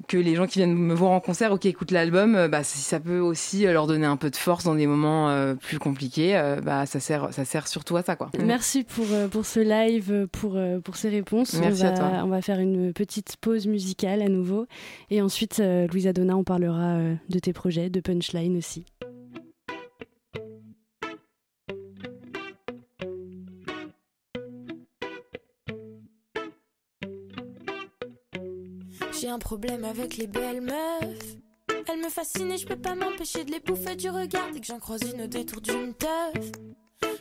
[0.07, 2.63] que les gens qui viennent me voir en concert ou qui écoutent l'album, euh, bah,
[2.63, 5.55] si ça peut aussi euh, leur donner un peu de force dans des moments euh,
[5.55, 8.29] plus compliqués, euh, bah, ça sert, ça sert surtout à ça, quoi.
[8.43, 11.53] Merci pour, euh, pour ce live, pour, euh, pour ces réponses.
[11.59, 12.11] Merci on à va, toi.
[12.23, 14.67] On va faire une petite pause musicale à nouveau.
[15.09, 18.85] Et ensuite, euh, Louisa Donna, on parlera euh, de tes projets, de Punchline aussi.
[29.39, 31.37] Problème avec les belles meufs.
[31.87, 34.65] Elles me fascinent et je peux pas m'empêcher de les bouffer du regard dès que
[34.65, 36.51] j'en croise une au détour d'une teuf.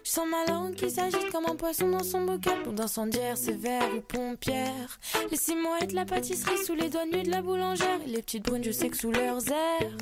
[0.04, 2.62] Je sens ma langue qui s'agite comme un poisson dans son bocal.
[2.64, 4.98] Bombe d'incendiaire, sévère ou pompière.
[5.30, 8.00] Laissez-moi être la pâtisserie sous les doigts nus de la boulangère.
[8.06, 9.96] Les petites brunes, je sais que sous leurs airs.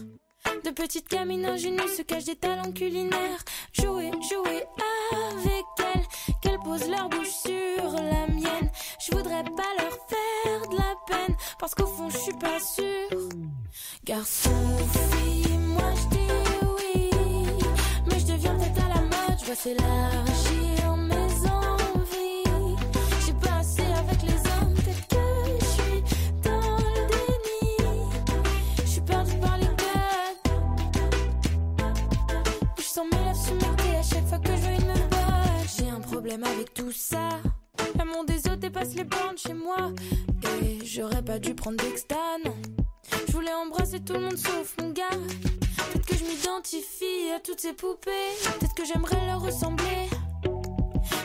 [0.64, 3.44] De petites gamines ingénues se cachent des talents culinaires.
[3.72, 4.64] Jouer, jouer
[5.12, 6.31] avec elles,
[6.64, 8.70] posent leur bouche sur la mienne.
[8.98, 13.28] Je voudrais pas leur faire de la peine, parce qu'au fond je suis pas sûre.
[14.04, 14.50] Garçon
[15.12, 16.32] fille, moi je dis
[16.78, 17.10] oui.
[18.06, 20.81] Mais je deviens peut-être à la mode, je vois s'élargir
[36.40, 37.28] avec tout ça.
[38.04, 39.92] Monde des autres dépasse les bornes chez moi.
[40.62, 42.16] Et j'aurais pas dû prendre d'exta.
[43.26, 45.08] Je voulais embrasser tout le monde sauf mon gars.
[45.10, 48.10] Peut-être que je m'identifie à toutes ces poupées.
[48.58, 50.08] Peut-être que j'aimerais leur ressembler.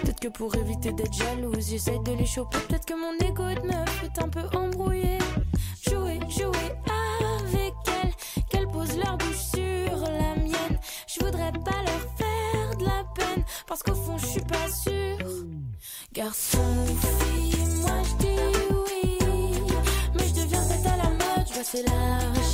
[0.01, 2.57] Peut-être que pour éviter d'être jalouse, j'essaye de les choper.
[2.67, 5.17] Peut-être que mon ego de meuf est un peu embrouillé.
[5.89, 10.79] Jouer, jouer avec elles, qu'elles posent leur bouche sur la mienne.
[11.07, 15.45] Je voudrais pas leur faire de la peine, parce qu'au fond, je suis pas sûre.
[16.13, 18.39] Garçon fille, moi je dis
[18.85, 19.17] oui.
[20.15, 22.46] Mais je deviens peut-être à la mode, je vois s'élargir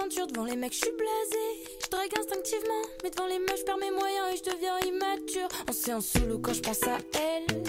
[0.00, 1.76] devant les mecs, je suis blasée.
[1.84, 5.48] Je drague instinctivement, mais devant les meufs, je perds mes moyens et je deviens immature.
[5.68, 7.62] En séance solo, quand je pense à elle,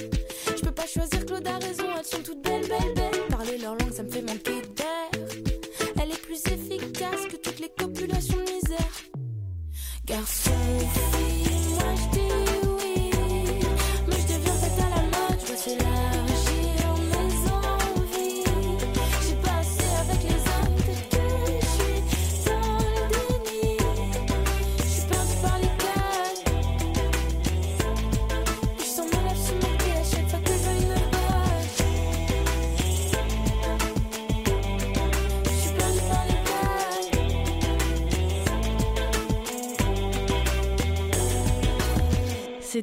[0.56, 3.28] je peux pas choisir, Claude a raison, elles sont toutes belles, belles, belles.
[3.30, 5.12] Parler leur langue, ça me fait manquer d'air.
[6.02, 8.94] Elle est plus efficace que toutes les copulations de misère.
[10.06, 10.52] Garçon
[11.12, 11.43] fille,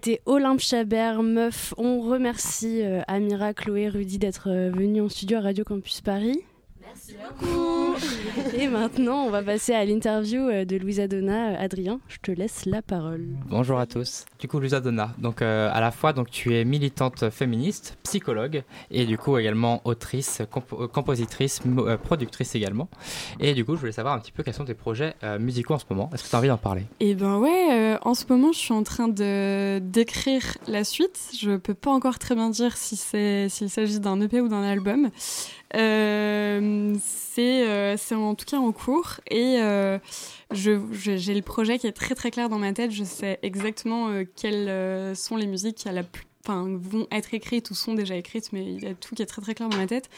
[0.02, 1.74] C'était Olympe Chabert, meuf.
[1.76, 6.42] On remercie euh, Amira, Chloé, Rudy d'être euh, venus en studio à Radio Campus Paris.
[6.92, 7.94] Merci beaucoup.
[8.56, 11.58] Et maintenant, on va passer à l'interview euh, de Louisa Donna.
[11.58, 13.26] Adrien, je te laisse la parole.
[13.48, 14.24] Bonjour à tous.
[14.40, 15.14] Du coup, Lusa Donna.
[15.18, 19.80] Donc, euh, à la fois, donc, tu es militante féministe, psychologue, et du coup également
[19.84, 22.88] autrice, euh, compositrice, euh, productrice également.
[23.38, 25.74] Et du coup, je voulais savoir un petit peu quels sont tes projets euh, musicaux
[25.74, 26.10] en ce moment.
[26.12, 26.82] Est-ce que tu as envie d'en parler?
[26.98, 31.30] Et ben ouais, euh, en ce moment, je suis en train de d'écrire la suite.
[31.38, 34.62] Je peux pas encore très bien dire si c'est s'il s'agit d'un EP ou d'un
[34.62, 35.10] album.
[35.76, 39.98] Euh, c'est euh, en tout cas en cours et euh,
[40.50, 42.90] j'ai le projet qui est très très clair dans ma tête.
[42.90, 47.34] Je sais exactement euh, quelles euh, sont les musiques qui à la plus- vont être
[47.34, 49.68] écrites ou sont déjà écrites, mais il y a tout qui est très très clair
[49.68, 50.10] dans ma tête.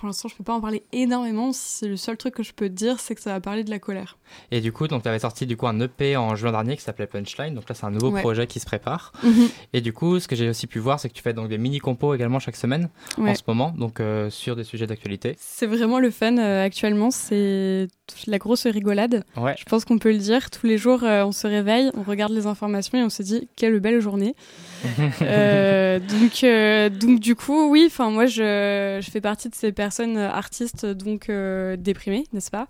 [0.00, 1.52] Pour l'instant, je peux pas en parler énormément.
[1.52, 3.70] C'est le seul truc que je peux te dire, c'est que ça va parler de
[3.70, 4.16] la colère.
[4.50, 6.82] Et du coup, donc, tu avais sorti du coup un EP en juin dernier qui
[6.82, 7.54] s'appelait Punchline.
[7.54, 8.22] Donc là, c'est un nouveau Ouais.
[8.22, 9.12] projet qui se prépare.
[9.22, 9.48] Mhm.
[9.74, 11.58] Et du coup, ce que j'ai aussi pu voir, c'est que tu fais donc des
[11.58, 12.88] mini compos également chaque semaine
[13.18, 13.32] Ouais.
[13.32, 15.36] en ce moment, donc euh, sur des sujets d'actualité.
[15.38, 17.88] C'est vraiment le fun euh, actuellement, c'est
[18.26, 19.24] la grosse rigolade.
[19.36, 19.54] Ouais.
[19.58, 20.50] Je pense qu'on peut le dire.
[20.50, 23.48] Tous les jours, euh, on se réveille, on regarde les informations et on se dit
[23.56, 24.34] quelle belle journée.
[25.22, 27.84] Euh, donc, euh, donc du coup, oui.
[27.86, 31.30] Enfin, moi, je, je fais partie de ces personnes artistes donc
[31.78, 32.66] déprimées, n'est-ce pas?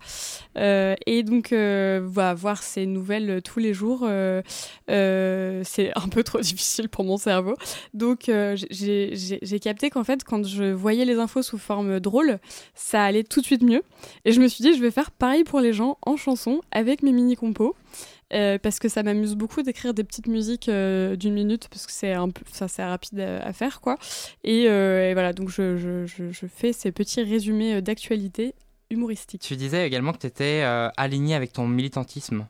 [1.05, 4.07] Et donc, voilà, voir ces nouvelles tous les jours,
[4.87, 7.55] c'est un peu trop difficile pour mon cerveau.
[7.93, 8.29] Donc,
[8.69, 12.39] j'ai capté qu'en fait, quand je voyais les infos sous forme drôle,
[12.75, 13.83] ça allait tout de suite mieux.
[14.25, 17.03] Et je me suis dit, je vais faire pareil pour les gens en chanson avec
[17.03, 17.75] mes mini compos.
[18.33, 21.91] Euh, parce que ça m'amuse beaucoup d'écrire des petites musiques euh, d'une minute parce que
[21.91, 23.97] c'est un peu ça c'est rapide à, faire quoi
[24.45, 28.53] et, euh, et voilà donc je, je, je, fais ces petits résumés d'actualité
[28.91, 29.41] humoristique.
[29.41, 30.61] Tu disais également que tu étais
[30.97, 32.47] aligné avec ton militantisme.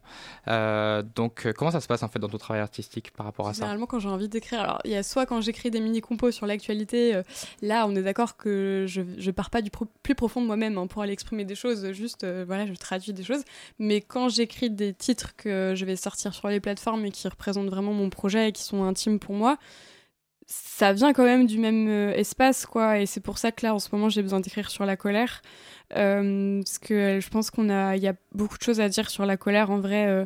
[0.47, 3.47] Euh, donc, euh, comment ça se passe en fait dans ton travail artistique par rapport
[3.47, 3.59] à ça?
[3.61, 6.45] Généralement, quand j'ai envie d'écrire, alors il y a soit quand j'écris des mini-compos sur
[6.45, 7.23] l'actualité, euh,
[7.61, 10.77] là on est d'accord que je, je pars pas du pro- plus profond de moi-même
[10.77, 13.43] hein, pour aller exprimer des choses, juste euh, voilà, je traduis des choses.
[13.79, 17.69] Mais quand j'écris des titres que je vais sortir sur les plateformes et qui représentent
[17.69, 19.57] vraiment mon projet et qui sont intimes pour moi,
[20.51, 22.99] ça vient quand même du même euh, espace, quoi.
[22.99, 25.41] Et c'est pour ça que là, en ce moment, j'ai besoin d'écrire sur la colère.
[25.95, 29.09] Euh, parce que je pense qu'on a, il y a beaucoup de choses à dire
[29.09, 30.25] sur la colère en vrai,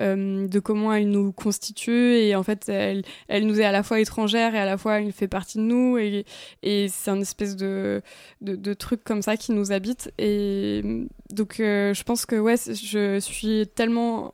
[0.00, 3.82] euh, de comment elle nous constitue et en fait elle, elle nous est à la
[3.82, 6.24] fois étrangère et à la fois elle fait partie de nous et,
[6.62, 8.00] c'est un espèce de,
[8.40, 10.80] de, truc comme ça qui nous habite et
[11.28, 14.32] donc je pense que ouais je suis tellement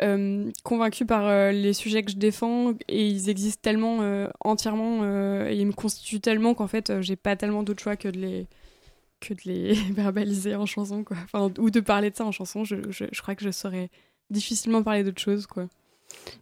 [0.00, 5.00] euh, convaincue par euh, les sujets que je défends et ils existent tellement euh, entièrement
[5.02, 8.18] euh, et ils me constituent tellement qu'en fait j'ai pas tellement d'autre choix que de
[8.18, 8.46] les
[9.20, 12.64] que de les verbaliser en chanson quoi enfin, ou de parler de ça en chanson
[12.64, 13.90] je, je, je crois que je saurais
[14.30, 15.68] difficilement parler d'autre chose quoi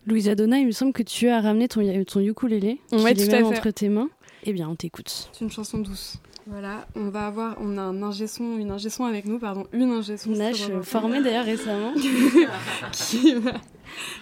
[0.07, 2.80] Louisa Donna, il me semble que tu as ramené ton, ton ukulélé.
[2.90, 3.59] Ouais, est tout à même fait.
[3.59, 4.11] entre tes mains.
[4.44, 5.30] Eh bien, on t'écoute.
[5.32, 6.16] c'est une chanson douce
[6.51, 9.66] voilà on va avoir on a un ingé son une ingé son avec nous pardon
[9.72, 11.92] une ingé son Nash, formée d'ailleurs récemment.
[12.92, 13.53] qui va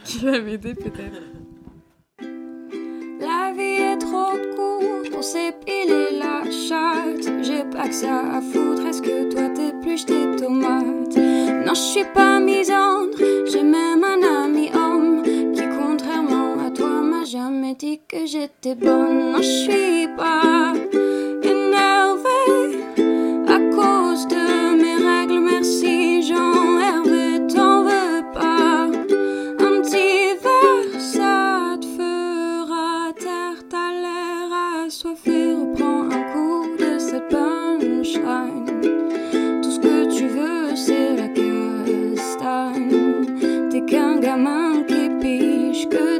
[0.05, 1.23] qui va m'aider peut-être
[3.21, 7.31] La vie est trop courte pour s'épiler la chatte.
[7.43, 8.87] J'ai pas que ça à foutre.
[8.87, 11.17] Est-ce que toi t'épluches tes tomates?
[11.67, 13.19] Non, je suis pas misandre.
[13.51, 15.23] J'ai même un ami homme
[15.55, 19.33] qui, contrairement à toi, m'a jamais dit que j'étais bonne.
[19.33, 20.73] Non, je suis pas
[43.89, 46.18] qu'un gamin qui piche que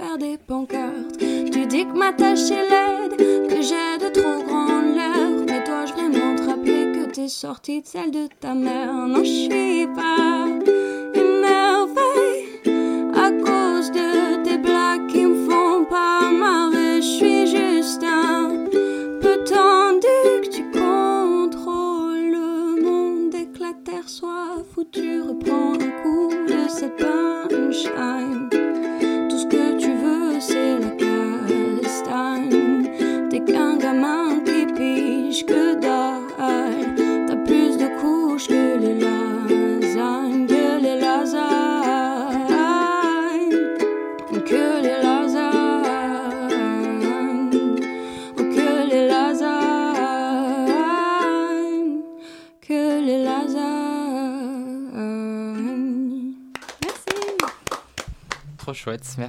[0.00, 3.16] Tu dis que ma tâche est laide,
[3.48, 5.44] que j'ai de trop grandes lèvres.
[5.48, 8.92] Mais dois-je vraiment te rappeler que t'es sortie de celle de ta mère?
[8.92, 10.46] Non, je suis pas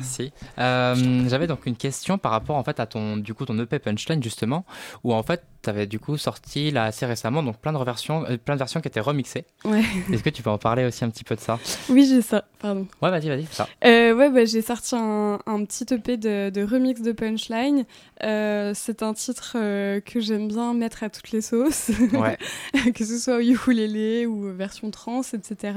[0.10, 0.32] merci.
[0.58, 3.80] Euh, J'avais donc une question par rapport en fait à ton du coup ton EP
[3.80, 4.66] Punchline justement,
[5.04, 8.24] où en fait tu avais du coup sorti là assez récemment donc plein de versions,
[8.30, 9.46] euh, plein de versions qui étaient remixées.
[9.66, 9.84] Ouais.
[10.12, 11.60] Est-ce que tu peux en parler aussi un petit peu de ça?
[11.90, 13.68] Oui j'ai ça pardon Ouais, vas-y, vas-y, ça.
[13.86, 17.86] Euh, ouais, bah, j'ai sorti un, un petit EP de, de remix de Punchline.
[18.24, 19.54] Euh, c'est un titre
[20.00, 22.38] que j'aime bien mettre à toutes les sauces, Ouais.
[22.94, 25.74] que ce soit ukulélé ou version trans, etc.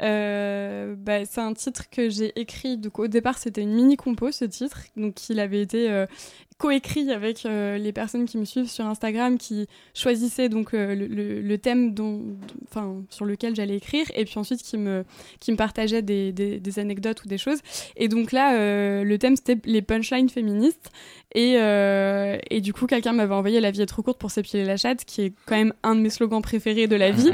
[0.00, 2.76] Bah, c'est un titre que j'ai écrit.
[2.76, 6.06] Donc au départ, c'était une mini compo ce titre, donc il avait été euh,
[6.56, 11.58] coécrit avec euh, les personnes qui me suivent sur Instagram, qui choisissaient donc euh, le,
[11.58, 12.22] thème dont,
[12.66, 15.04] enfin sur lequel j'allais écrire, et puis ensuite qui me
[15.38, 17.58] qui me partageaient des, des, anecdotes ou des choses.
[17.96, 20.90] Et donc là, le thème c'était les punchlines féministes.
[21.34, 24.64] Et, euh, et du coup, quelqu'un m'avait envoyé La vie est trop courte pour s'épiler
[24.64, 27.30] la chatte, qui est quand même un de mes slogans préférés de la vie.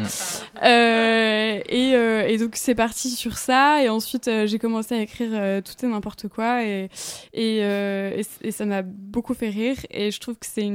[0.62, 3.82] Euh, et, euh, et donc c'est parti sur ça.
[3.82, 6.64] Et ensuite, euh, j'ai commencé à écrire euh, tout et n'importe quoi.
[6.64, 6.88] Et,
[7.32, 9.76] et, euh, et, et ça m'a beaucoup fait rire.
[9.90, 10.68] Et je trouve que c'est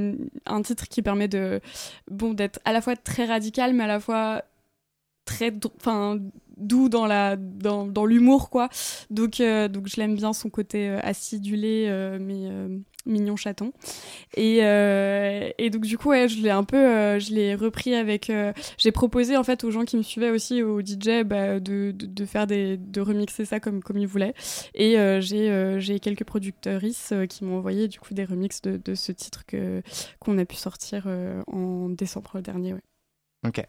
[0.45, 1.61] un titre qui permet de
[2.09, 4.43] bon d'être à la fois très radical, mais à la fois
[5.25, 6.19] très enfin
[6.57, 8.69] doux dans la dans, dans l'humour quoi
[9.09, 13.73] donc euh, donc je l'aime bien son côté acidulé euh, mais euh, mignon chaton
[14.35, 18.29] et euh, et donc du coup je l'ai un peu euh, je l'ai repris avec
[18.29, 21.91] euh, j'ai proposé en fait aux gens qui me suivaient aussi aux DJ bah, de,
[21.91, 24.33] de, faire des de remixer ça comme comme ils voulaient
[24.73, 29.43] et j'ai quelques productrices qui m'ont envoyé du coup des remixes de, de ce titre
[30.19, 31.07] qu'on a pu sortir
[31.47, 32.83] en décembre dernier ouais.
[33.45, 33.65] Ok.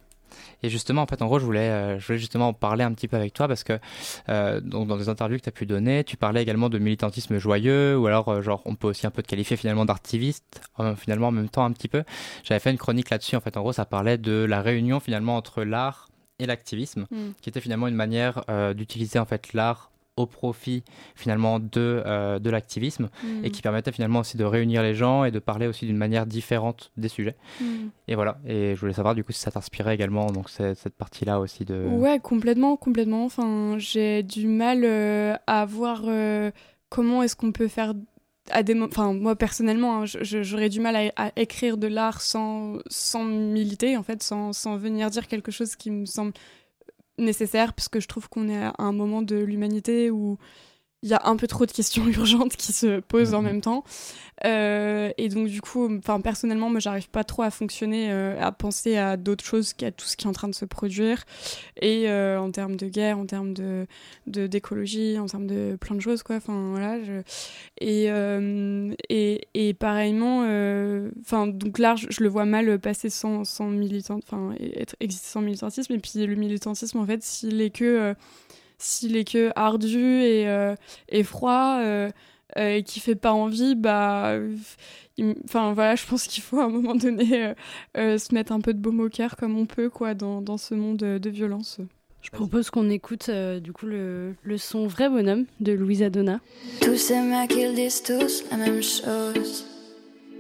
[0.63, 2.93] Et justement, en fait, en gros, je voulais, euh, je voulais justement en parler un
[2.93, 3.79] petit peu avec toi parce que
[4.29, 7.39] euh, donc, dans des interviews que tu as pu donner, tu parlais également de militantisme
[7.39, 10.63] joyeux ou alors, euh, genre, on peut aussi un peu te qualifier finalement d'artiviste,
[10.97, 12.05] finalement en même temps un petit peu.
[12.43, 15.37] J'avais fait une chronique là-dessus, en fait, en gros, ça parlait de la réunion finalement
[15.37, 16.09] entre l'art
[16.39, 17.31] et l'activisme, Mm.
[17.41, 20.85] qui était finalement une manière d'utiliser en fait l'art au profit
[21.15, 21.69] finalement de,
[22.07, 23.09] euh, de l'activisme
[23.43, 26.27] et qui permettait finalement aussi de réunir les gens et de parler aussi d'une manière
[26.27, 27.37] différente des sujets.
[27.61, 27.65] Mm.
[28.09, 31.41] Et voilà, et je voulais savoir du coup si ça t'inspirait également, donc cette partie-là
[31.41, 31.85] aussi de...
[31.87, 33.25] Ouais, complètement, complètement.
[33.25, 36.51] Enfin, j'ai du mal euh, à voir euh,
[36.91, 37.95] comment est-ce qu'on peut faire
[38.51, 42.79] à des Enfin, moi personnellement, hein, j'aurais du mal à, à écrire de l'art sans,
[42.89, 46.33] sans militer, en fait, sans, sans venir dire quelque chose qui me semble
[47.19, 50.39] nécessaire, parce que je trouve qu'on est à un moment de l'humanité où
[51.05, 53.85] il y a un peu trop de questions urgentes qui se posent en même temps.
[54.45, 58.51] Euh, et donc, du coup, enfin, personnellement, moi, j'arrive pas trop à fonctionner, euh, à
[58.53, 61.25] penser à d'autres choses qu'à tout ce qui est en train de se produire.
[61.81, 63.87] Et euh, en termes de guerre, en termes de,
[64.27, 66.37] d'écologie, en termes de plein de choses, quoi.
[66.37, 66.99] Enfin, voilà.
[67.05, 67.23] je-
[67.81, 68.07] Et,
[69.11, 70.41] et, et pareillement,
[71.21, 75.29] enfin, donc là, je, je le vois mal passer sans, sans militant, enfin, être, exister
[75.29, 75.93] sans militantisme.
[75.93, 78.15] Et puis, le militantisme, en fait, s'il est que.
[78.79, 80.75] S'il est que ardu et, euh,
[81.09, 82.11] et froid euh,
[82.59, 84.35] euh, et qui fait pas envie, bah,
[85.45, 87.55] enfin voilà, je pense qu'il faut à un moment donné euh,
[87.97, 90.59] euh, se mettre un peu de baume au cœur comme on peut quoi dans, dans
[90.59, 91.81] ce monde de, de violence.
[92.23, 96.41] Je propose qu'on écoute euh, du coup le, le son Vrai Bonhomme de Louisa Donna.
[96.81, 99.67] Tous ces mecs, ils disent tous la même chose.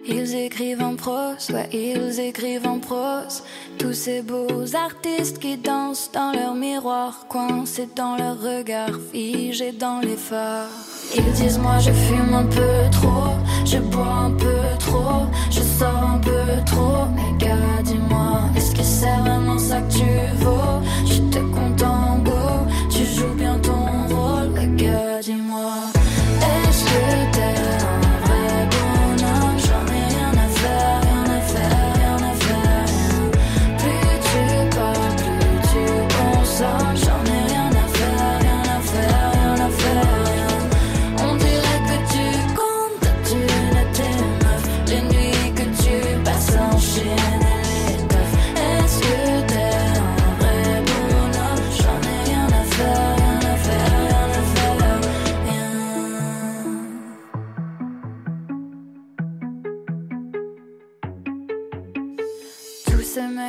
[0.07, 3.43] Ils écrivent en prose, ouais, ils écrivent en prose.
[3.79, 10.01] Tous ces beaux artistes qui dansent dans leur miroir, coincés dans leur regard, figés dans
[10.01, 10.69] les phares.
[11.17, 13.33] Ils disent, moi je fume un peu trop,
[13.65, 17.07] je bois un peu trop, je sors un peu trop.
[17.17, 20.83] Mais gars, dis-moi, est-ce que c'est vraiment ça que tu vaux?
[21.07, 22.31] Je te compte en go,
[22.91, 24.51] tu joues bien ton rôle.
[24.55, 25.73] Mais gars, dis-moi,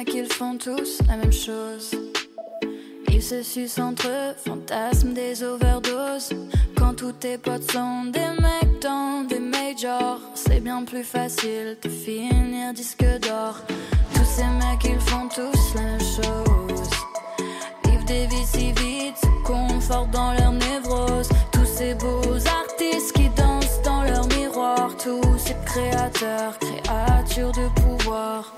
[0.06, 1.91] ces mecs, ils font tous la même chose.
[3.10, 6.30] Ils se sucent entre eux, des overdoses.
[6.76, 11.89] Quand tous tes potes sont des mecs dans des majors, c'est bien plus facile de
[11.89, 13.62] finir disque d'or.
[14.14, 16.89] Tous ces mecs, ils font tous la même chose.
[17.86, 21.30] Vivent des vies si vite, se confortent dans leur névrose.
[21.51, 24.91] Tous ces beaux artistes qui dansent dans leur miroir.
[24.97, 28.53] Tous ces créateurs, créatures de pouvoir.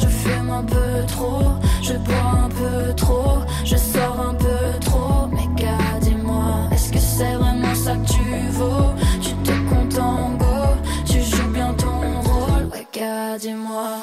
[0.00, 5.26] Je fume un peu trop, je bois un peu trop, je sors un peu trop.
[5.32, 8.92] Mais gars, dis-moi, est-ce que c'est vraiment ça que tu vaux?
[9.22, 10.74] Tu te comptes en go,
[11.06, 12.66] tu joues bien ton rôle.
[12.72, 13.98] Ouais, gars, dis-moi,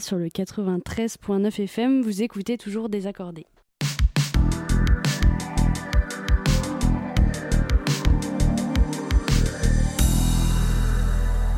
[0.00, 2.00] sur le 93.9 FM.
[2.00, 3.44] Vous écoutez toujours Désaccordé.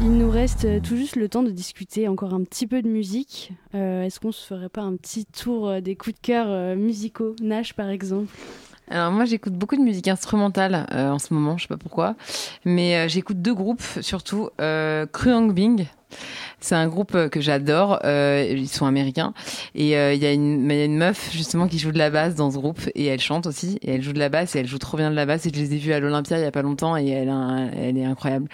[0.01, 3.53] Il nous reste tout juste le temps de discuter encore un petit peu de musique.
[3.77, 6.75] Euh, Est-ce qu'on se ferait pas un petit tour euh, des coups de cœur euh,
[6.75, 7.37] musicaux?
[7.41, 8.35] Nash par exemple
[8.91, 12.15] Alors moi j'écoute beaucoup de musique instrumentale euh, en ce moment, je sais pas pourquoi,
[12.65, 15.87] mais euh, j'écoute deux groupes surtout, euh, Kruang Bing.
[16.61, 19.33] C'est un groupe euh, que j'adore, euh, ils sont américains
[19.75, 22.51] et euh, il y, y a une meuf justement qui joue de la basse dans
[22.51, 24.79] ce groupe et elle chante aussi et elle joue de la basse et elle joue
[24.79, 26.51] trop bien de la basse et je les ai vus à l'Olympia il y a
[26.53, 28.49] pas longtemps et elle est incroyable.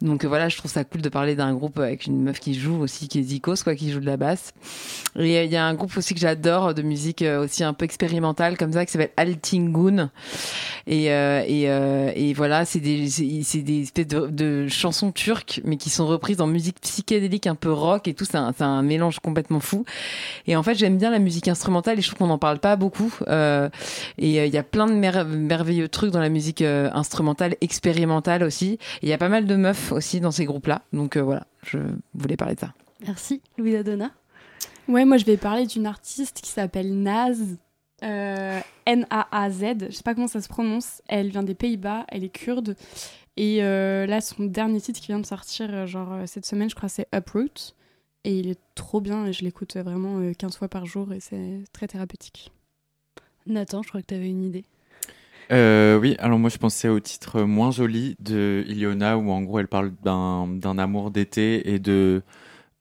[0.00, 2.54] Donc euh, voilà, je trouve ça cool de parler d'un groupe avec une meuf qui
[2.54, 4.52] joue aussi, qui est Zikos, quoi, qui joue de la basse.
[5.16, 7.84] Euh, il y a un groupe aussi que j'adore de musique euh, aussi un peu
[7.84, 10.10] expérimentale comme ça qui s'appelle Altingun.
[10.86, 15.76] Et, euh, et, euh, et voilà, c'est des, c'est des espèces de, chansons turques mais
[15.76, 18.24] qui sont reprises en musique psychédélique un peu rock et tout.
[18.24, 19.84] C'est un, mélange complètement fou.
[20.46, 22.76] Et en fait, j'aime bien la musique instrumentale et je trouve qu'on n'en parle pas
[22.76, 23.12] beaucoup.
[23.26, 23.68] Euh,
[24.18, 27.56] et euh, il y a plein de mer- merveilleux trucs dans la musique euh, instrumentale,
[27.60, 28.78] expérimentale aussi.
[29.02, 30.82] Il y a pas mal de meufs aussi dans ces groupes-là.
[30.92, 31.78] Donc euh, voilà, je
[32.14, 32.74] voulais parler de ça.
[33.06, 34.10] Merci, Louisa Donna.
[34.88, 37.56] Ouais, moi je vais parler d'une artiste qui s'appelle Naz.
[38.02, 41.02] euh, N-A-A-Z, je sais pas comment ça se prononce.
[41.08, 42.74] Elle vient des Pays-Bas, elle est kurde.
[43.36, 46.74] Et euh, là, son dernier titre qui vient de sortir, euh, genre cette semaine, je
[46.74, 47.74] crois, c'est Uproot.
[48.24, 51.20] Et il est trop bien et je l'écoute vraiment euh, 15 fois par jour et
[51.20, 52.50] c'est très thérapeutique.
[53.46, 54.64] Nathan, je crois que tu avais une idée.
[55.50, 59.58] Euh, oui, alors moi je pensais au titre moins joli de Iliona où en gros
[59.60, 62.22] elle parle d'un amour d'été et de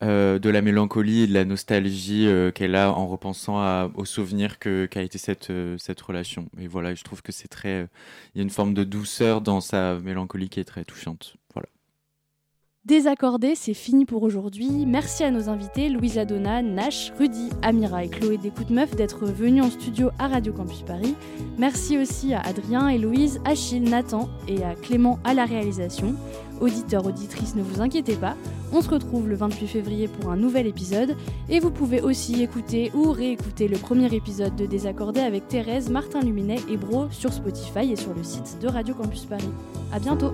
[0.03, 4.59] euh, de la mélancolie et de la nostalgie euh, qu'elle a en repensant aux souvenirs
[4.59, 6.49] qu'a été cette cette relation.
[6.59, 7.87] Et voilà, je trouve que c'est très
[8.35, 11.37] il y a une forme de douceur dans sa mélancolie qui est très touchante.
[12.87, 14.85] Désaccordé, c'est fini pour aujourd'hui.
[14.85, 19.61] Merci à nos invités Louisa Donna, Nash, Rudy, Amira et Chloé d'Écoute Meuf d'être venus
[19.65, 21.13] en studio à Radio Campus Paris.
[21.57, 26.15] Merci aussi à Adrien, Héloïse, Achille, Nathan et à Clément à la réalisation.
[26.61, 28.37] Auditeurs, auditrices, ne vous inquiétez pas,
[28.71, 31.17] on se retrouve le 28 février pour un nouvel épisode
[31.49, 36.21] et vous pouvez aussi écouter ou réécouter le premier épisode de Désaccordé avec Thérèse, Martin
[36.21, 39.49] Luminet et Bro sur Spotify et sur le site de Radio Campus Paris.
[39.91, 40.31] À bientôt